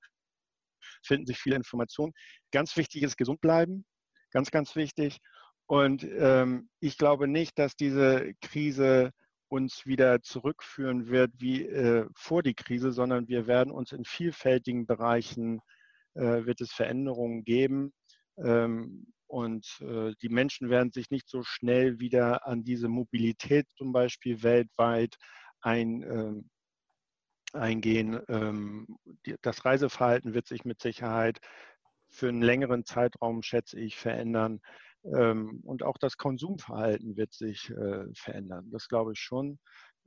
finden 1.03 1.25
sich 1.25 1.37
viele 1.37 1.57
Informationen. 1.57 2.13
Ganz 2.51 2.75
wichtig 2.77 3.03
ist 3.03 3.17
gesund 3.17 3.41
bleiben, 3.41 3.85
ganz, 4.31 4.51
ganz 4.51 4.75
wichtig. 4.75 5.19
Und 5.67 6.03
ähm, 6.03 6.69
ich 6.79 6.97
glaube 6.97 7.27
nicht, 7.27 7.59
dass 7.59 7.75
diese 7.75 8.33
Krise 8.41 9.11
uns 9.49 9.85
wieder 9.85 10.21
zurückführen 10.21 11.09
wird 11.09 11.31
wie 11.37 11.65
äh, 11.65 12.07
vor 12.15 12.43
die 12.43 12.53
Krise, 12.53 12.91
sondern 12.91 13.27
wir 13.27 13.47
werden 13.47 13.71
uns 13.71 13.91
in 13.91 14.05
vielfältigen 14.05 14.85
Bereichen, 14.85 15.59
äh, 16.15 16.45
wird 16.45 16.61
es 16.61 16.71
Veränderungen 16.71 17.43
geben. 17.43 17.93
Ähm, 18.37 19.11
und 19.27 19.67
äh, 19.81 20.13
die 20.21 20.29
Menschen 20.29 20.69
werden 20.69 20.91
sich 20.91 21.11
nicht 21.11 21.29
so 21.29 21.43
schnell 21.43 21.99
wieder 21.99 22.47
an 22.47 22.63
diese 22.63 22.87
Mobilität 22.87 23.67
zum 23.75 23.91
Beispiel 23.91 24.41
weltweit 24.41 25.15
ein, 25.61 26.01
ähm, 26.01 26.49
eingehen. 27.53 28.19
Ähm, 28.27 28.87
das 29.41 29.65
Reiseverhalten 29.65 30.33
wird 30.33 30.47
sich 30.47 30.65
mit 30.65 30.81
Sicherheit 30.81 31.39
für 32.19 32.27
einen 32.27 32.41
längeren 32.41 32.85
Zeitraum, 32.85 33.41
schätze 33.41 33.79
ich, 33.79 33.97
verändern. 33.97 34.59
Ähm, 35.05 35.61
und 35.63 35.83
auch 35.83 35.97
das 35.97 36.17
Konsumverhalten 36.17 37.15
wird 37.15 37.33
sich 37.33 37.69
äh, 37.69 38.05
verändern. 38.13 38.69
Das 38.71 38.87
glaube 38.87 39.13
ich 39.13 39.19
schon. 39.19 39.59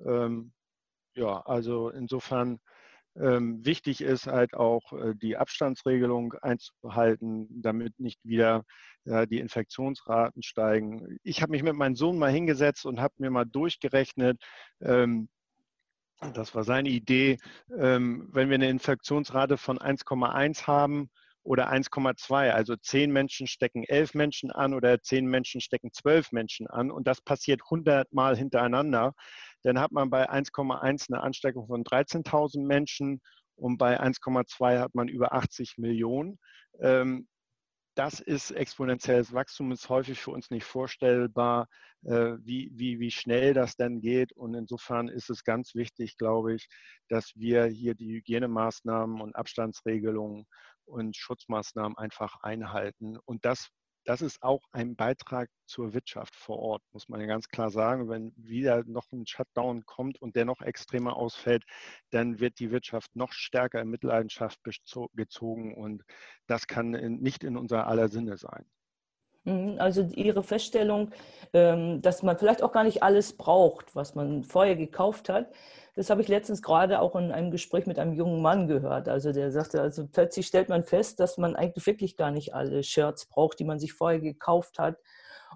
Ähm, 0.04 0.52
ja, 1.14 1.40
also 1.40 1.90
insofern 1.90 2.60
wichtig 3.14 4.00
ist 4.00 4.26
halt 4.26 4.54
auch 4.54 4.90
äh, 4.94 5.14
die 5.14 5.36
Abstandsregelung 5.36 6.32
einzuhalten, 6.40 7.46
damit 7.60 8.00
nicht 8.00 8.18
wieder 8.24 8.64
die 9.04 9.38
Infektionsraten 9.38 10.42
steigen. 10.42 11.18
Ich 11.22 11.42
habe 11.42 11.50
mich 11.50 11.62
mit 11.62 11.74
meinem 11.74 11.94
Sohn 11.94 12.16
mal 12.16 12.32
hingesetzt 12.32 12.86
und 12.86 13.02
habe 13.02 13.12
mir 13.18 13.30
mal 13.30 13.44
durchgerechnet, 13.44 14.40
das 14.78 16.54
war 16.54 16.64
seine 16.64 16.88
Idee, 16.88 17.36
ähm, 17.76 18.28
wenn 18.32 18.48
wir 18.48 18.54
eine 18.54 18.70
Infektionsrate 18.70 19.58
von 19.58 19.78
1,1 19.78 20.66
haben 20.66 21.10
oder 21.44 21.70
1,2, 21.70 22.50
also 22.50 22.76
10 22.76 23.12
Menschen 23.12 23.46
stecken 23.46 23.84
11 23.84 24.14
Menschen 24.14 24.50
an 24.50 24.74
oder 24.74 25.00
10 25.00 25.26
Menschen 25.26 25.60
stecken 25.60 25.90
12 25.92 26.32
Menschen 26.32 26.66
an 26.66 26.90
und 26.90 27.06
das 27.06 27.20
passiert 27.20 27.62
100 27.64 28.12
Mal 28.12 28.36
hintereinander, 28.36 29.14
dann 29.62 29.78
hat 29.78 29.92
man 29.92 30.10
bei 30.10 30.30
1,1 30.30 31.12
eine 31.12 31.22
Ansteckung 31.22 31.66
von 31.66 31.84
13.000 31.84 32.64
Menschen 32.64 33.20
und 33.56 33.78
bei 33.78 34.00
1,2 34.00 34.78
hat 34.78 34.94
man 34.94 35.08
über 35.08 35.32
80 35.32 35.78
Millionen. 35.78 36.38
Ähm, 36.80 37.28
das 37.94 38.20
ist 38.20 38.52
exponentielles 38.52 39.34
Wachstum, 39.34 39.70
ist 39.70 39.88
häufig 39.88 40.18
für 40.18 40.30
uns 40.30 40.50
nicht 40.50 40.64
vorstellbar, 40.64 41.68
äh, 42.04 42.36
wie, 42.40 42.70
wie, 42.72 42.98
wie 43.00 43.10
schnell 43.10 43.52
das 43.52 43.76
denn 43.76 44.00
geht. 44.00 44.32
Und 44.32 44.54
insofern 44.54 45.08
ist 45.08 45.28
es 45.28 45.44
ganz 45.44 45.74
wichtig, 45.74 46.16
glaube 46.16 46.54
ich, 46.54 46.68
dass 47.08 47.32
wir 47.36 47.66
hier 47.66 47.94
die 47.94 48.14
Hygienemaßnahmen 48.14 49.20
und 49.20 49.36
Abstandsregelungen 49.36 50.46
und 50.86 51.16
Schutzmaßnahmen 51.16 51.96
einfach 51.96 52.42
einhalten. 52.42 53.16
Und 53.24 53.44
das 53.44 53.70
das 54.04 54.20
ist 54.20 54.42
auch 54.42 54.62
ein 54.72 54.96
Beitrag 54.96 55.48
zur 55.66 55.94
Wirtschaft 55.94 56.34
vor 56.34 56.58
Ort, 56.58 56.82
muss 56.92 57.08
man 57.08 57.20
ja 57.20 57.26
ganz 57.26 57.48
klar 57.48 57.70
sagen. 57.70 58.08
Wenn 58.08 58.32
wieder 58.36 58.82
noch 58.84 59.10
ein 59.12 59.26
Shutdown 59.26 59.84
kommt 59.86 60.20
und 60.20 60.34
der 60.34 60.44
noch 60.44 60.60
extremer 60.60 61.16
ausfällt, 61.16 61.64
dann 62.10 62.40
wird 62.40 62.58
die 62.58 62.70
Wirtschaft 62.70 63.14
noch 63.14 63.32
stärker 63.32 63.80
in 63.80 63.88
Mitleidenschaft 63.90 64.60
gezogen 65.14 65.74
und 65.74 66.02
das 66.46 66.66
kann 66.66 66.90
nicht 66.90 67.44
in 67.44 67.56
unser 67.56 67.86
aller 67.86 68.08
Sinne 68.08 68.36
sein. 68.36 68.66
Mhm, 69.44 69.76
also 69.78 70.02
Ihre 70.14 70.42
Feststellung, 70.42 71.10
ähm, 71.52 72.00
dass 72.00 72.22
man 72.22 72.38
vielleicht 72.38 72.62
auch 72.62 72.72
gar 72.72 72.84
nicht 72.84 73.02
alles 73.02 73.36
braucht, 73.36 73.94
was 73.96 74.14
man 74.14 74.44
vorher 74.44 74.76
gekauft 74.76 75.28
hat, 75.28 75.50
das 75.94 76.08
habe 76.08 76.22
ich 76.22 76.28
letztens 76.28 76.62
gerade 76.62 77.00
auch 77.00 77.14
in 77.16 77.32
einem 77.32 77.50
Gespräch 77.50 77.86
mit 77.86 77.98
einem 77.98 78.14
jungen 78.14 78.40
Mann 78.40 78.66
gehört. 78.66 79.08
Also 79.08 79.32
der 79.32 79.50
sagte, 79.50 79.82
also 79.82 80.06
plötzlich 80.10 80.46
stellt 80.46 80.70
man 80.70 80.84
fest, 80.84 81.20
dass 81.20 81.36
man 81.36 81.54
eigentlich 81.54 81.86
wirklich 81.86 82.16
gar 82.16 82.30
nicht 82.30 82.54
alle 82.54 82.82
Shirts 82.82 83.26
braucht, 83.26 83.58
die 83.58 83.64
man 83.64 83.78
sich 83.78 83.92
vorher 83.92 84.20
gekauft 84.20 84.78
hat. 84.78 84.96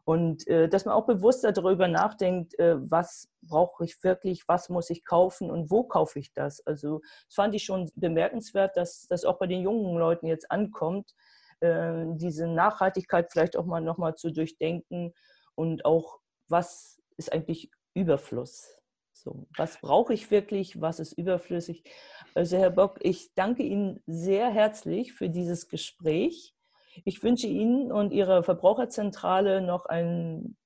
Und 0.05 0.46
äh, 0.46 0.68
dass 0.68 0.85
man 0.85 0.94
auch 0.94 1.07
bewusster 1.07 1.53
darüber 1.53 1.88
nachdenkt, 1.88 2.59
äh, 2.59 2.77
was 2.79 3.29
brauche 3.42 3.85
ich 3.85 4.03
wirklich, 4.05 4.46
was 4.46 4.68
muss 4.68 4.90
ich 4.90 5.05
kaufen 5.05 5.51
und 5.51 5.70
wo 5.70 5.85
kaufe 5.85 6.18
ich 6.18 6.33
das. 6.35 6.64
Also 6.66 7.01
das 7.27 7.35
fand 7.35 7.55
ich 7.55 7.64
schon 7.64 7.90
bemerkenswert, 7.94 8.77
dass 8.77 9.07
das 9.09 9.25
auch 9.25 9.38
bei 9.38 9.46
den 9.46 9.62
jungen 9.62 9.96
Leuten 9.96 10.27
jetzt 10.27 10.51
ankommt, 10.51 11.14
diese 11.62 12.47
Nachhaltigkeit 12.47 13.31
vielleicht 13.33 13.57
auch 13.57 13.66
mal 13.66 13.81
nochmal 13.81 14.14
zu 14.14 14.31
durchdenken 14.31 15.14
und 15.55 15.85
auch, 15.85 16.21
was 16.49 17.01
ist 17.16 17.33
eigentlich 17.33 17.71
Überfluss. 17.95 18.77
So, 19.12 19.47
was 19.57 19.81
brauche 19.81 20.12
ich 20.12 20.31
wirklich? 20.31 20.81
Was 20.81 21.01
ist 21.01 21.12
überflüssig? 21.12 21.83
Also, 22.35 22.59
Herr 22.59 22.71
Bock, 22.71 22.99
ich 23.01 23.33
danke 23.35 23.62
Ihnen 23.62 24.03
sehr 24.07 24.51
herzlich 24.51 25.14
für 25.14 25.31
dieses 25.31 25.69
Gespräch. 25.69 26.55
Ich 27.05 27.23
wünsche 27.23 27.47
Ihnen 27.47 27.90
und 27.90 28.12
Ihrer 28.12 28.42
Verbraucherzentrale 28.42 29.62
noch 29.62 29.87
einen 29.87 30.57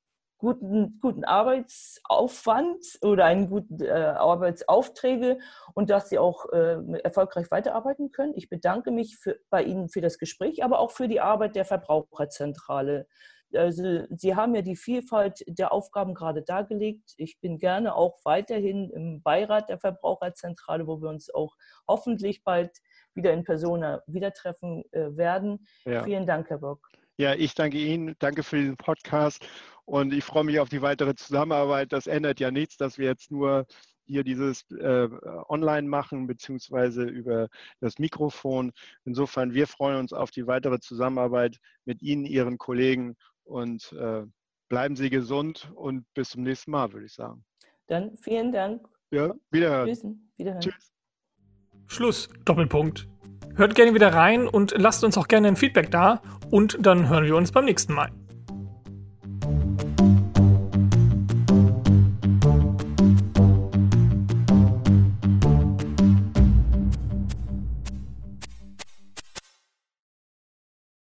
guten, 0.41 0.99
guten 1.01 1.25
Arbeitsaufwand 1.25 2.99
oder 3.03 3.27
einen 3.27 3.49
guten 3.49 3.81
äh, 3.81 3.91
Arbeitsaufträge 3.91 5.39
und 5.75 5.91
dass 5.91 6.09
Sie 6.09 6.19
auch 6.19 6.47
äh, 6.53 6.79
erfolgreich 7.05 7.51
weiterarbeiten 7.51 8.11
können. 8.11 8.33
Ich 8.35 8.49
bedanke 8.49 8.91
mich 8.91 9.17
für, 9.17 9.39
bei 9.51 9.63
Ihnen 9.63 9.89
für 9.89 10.01
das 10.01 10.19
Gespräch, 10.19 10.65
aber 10.65 10.81
auch 10.81 10.91
für 10.91 11.09
die 11.09 11.21
Arbeit 11.21 11.55
der 11.57 11.65
Verbraucherzentrale 11.65 13.07
also 13.55 14.05
Sie 14.11 14.35
haben 14.37 14.55
ja 14.55 14.63
die 14.63 14.77
Vielfalt 14.77 15.43
der 15.47 15.73
Aufgaben 15.73 16.15
gerade 16.15 16.43
dargelegt. 16.43 17.15
Ich 17.17 17.41
bin 17.41 17.59
gerne 17.59 17.95
auch 17.95 18.19
weiterhin 18.25 18.91
im 18.91 19.23
Beirat 19.23 19.69
der 19.69 19.79
Verbraucherzentrale, 19.79 20.87
wo 20.87 21.01
wir 21.01 21.09
uns 21.09 21.33
auch 21.33 21.57
hoffentlich 21.89 22.45
bald 22.45 22.79
wieder 23.15 23.33
in 23.33 23.45
Persona 23.45 24.03
wieder 24.07 24.33
treffen 24.33 24.85
äh, 24.93 25.17
werden. 25.17 25.67
Ja. 25.85 26.05
Vielen 26.05 26.27
Dank, 26.27 26.49
Herr 26.49 26.59
Bock. 26.59 26.89
Ja, 27.21 27.35
ich 27.35 27.55
danke 27.55 27.77
Ihnen. 27.77 28.17
Danke 28.19 28.43
für 28.43 28.57
diesen 28.57 28.79
Podcast 28.79 29.47
und 29.85 30.15
ich 30.15 30.25
freue 30.25 30.45
mich 30.45 30.59
auf 30.59 30.71
die 30.71 30.81
weitere 30.81 31.15
Zusammenarbeit. 31.15 31.93
Das 31.93 32.07
ändert 32.07 32.41
ja 32.41 32.51
nichts, 32.51 32.79
dass 32.79 32.97
wir 32.97 33.09
jetzt 33.09 33.31
nur 33.31 33.67
hier 34.07 34.25
dieses 34.25 34.65
äh, 34.71 35.07
online 35.51 35.87
machen, 35.87 36.27
beziehungsweise 36.27 37.03
über 37.03 37.49
das 37.81 37.99
Mikrofon. 37.99 38.73
Insofern, 39.05 39.53
wir 39.53 39.67
freuen 39.67 39.99
uns 39.99 40.15
auf 40.15 40.31
die 40.31 40.47
weitere 40.47 40.81
Zusammenarbeit 40.81 41.59
mit 41.85 42.01
Ihnen, 42.01 42.25
Ihren 42.25 42.57
Kollegen 42.57 43.17
und 43.45 43.93
äh, 43.93 44.23
bleiben 44.71 44.97
Sie 44.97 45.11
gesund 45.11 45.71
und 45.75 46.07
bis 46.15 46.31
zum 46.31 46.43
nächsten 46.43 46.71
Mal, 46.71 46.91
würde 46.95 47.05
ich 47.05 47.13
sagen. 47.13 47.45
Dann 47.87 48.17
vielen 48.17 48.51
Dank. 48.51 48.89
Ja, 49.11 49.35
wiederhören. 49.51 49.89
Tschüss. 49.89 50.07
wiederhören. 50.39 50.63
Tschüss. 50.63 50.93
Schluss, 51.87 52.31
Doppelpunkt. 52.47 53.07
Hört 53.57 53.75
gerne 53.75 53.95
wieder 53.95 54.15
rein 54.15 54.49
und 54.49 54.75
lasst 54.77 55.05
uns 55.05 55.19
auch 55.19 55.29
gerne 55.29 55.49
ein 55.49 55.57
Feedback 55.57 55.91
da 55.91 56.23
und 56.51 56.79
dann 56.81 57.09
hören 57.09 57.25
wir 57.25 57.37
uns 57.37 57.53
beim 57.53 57.65
nächsten 57.65 57.95
Mal. 57.95 58.11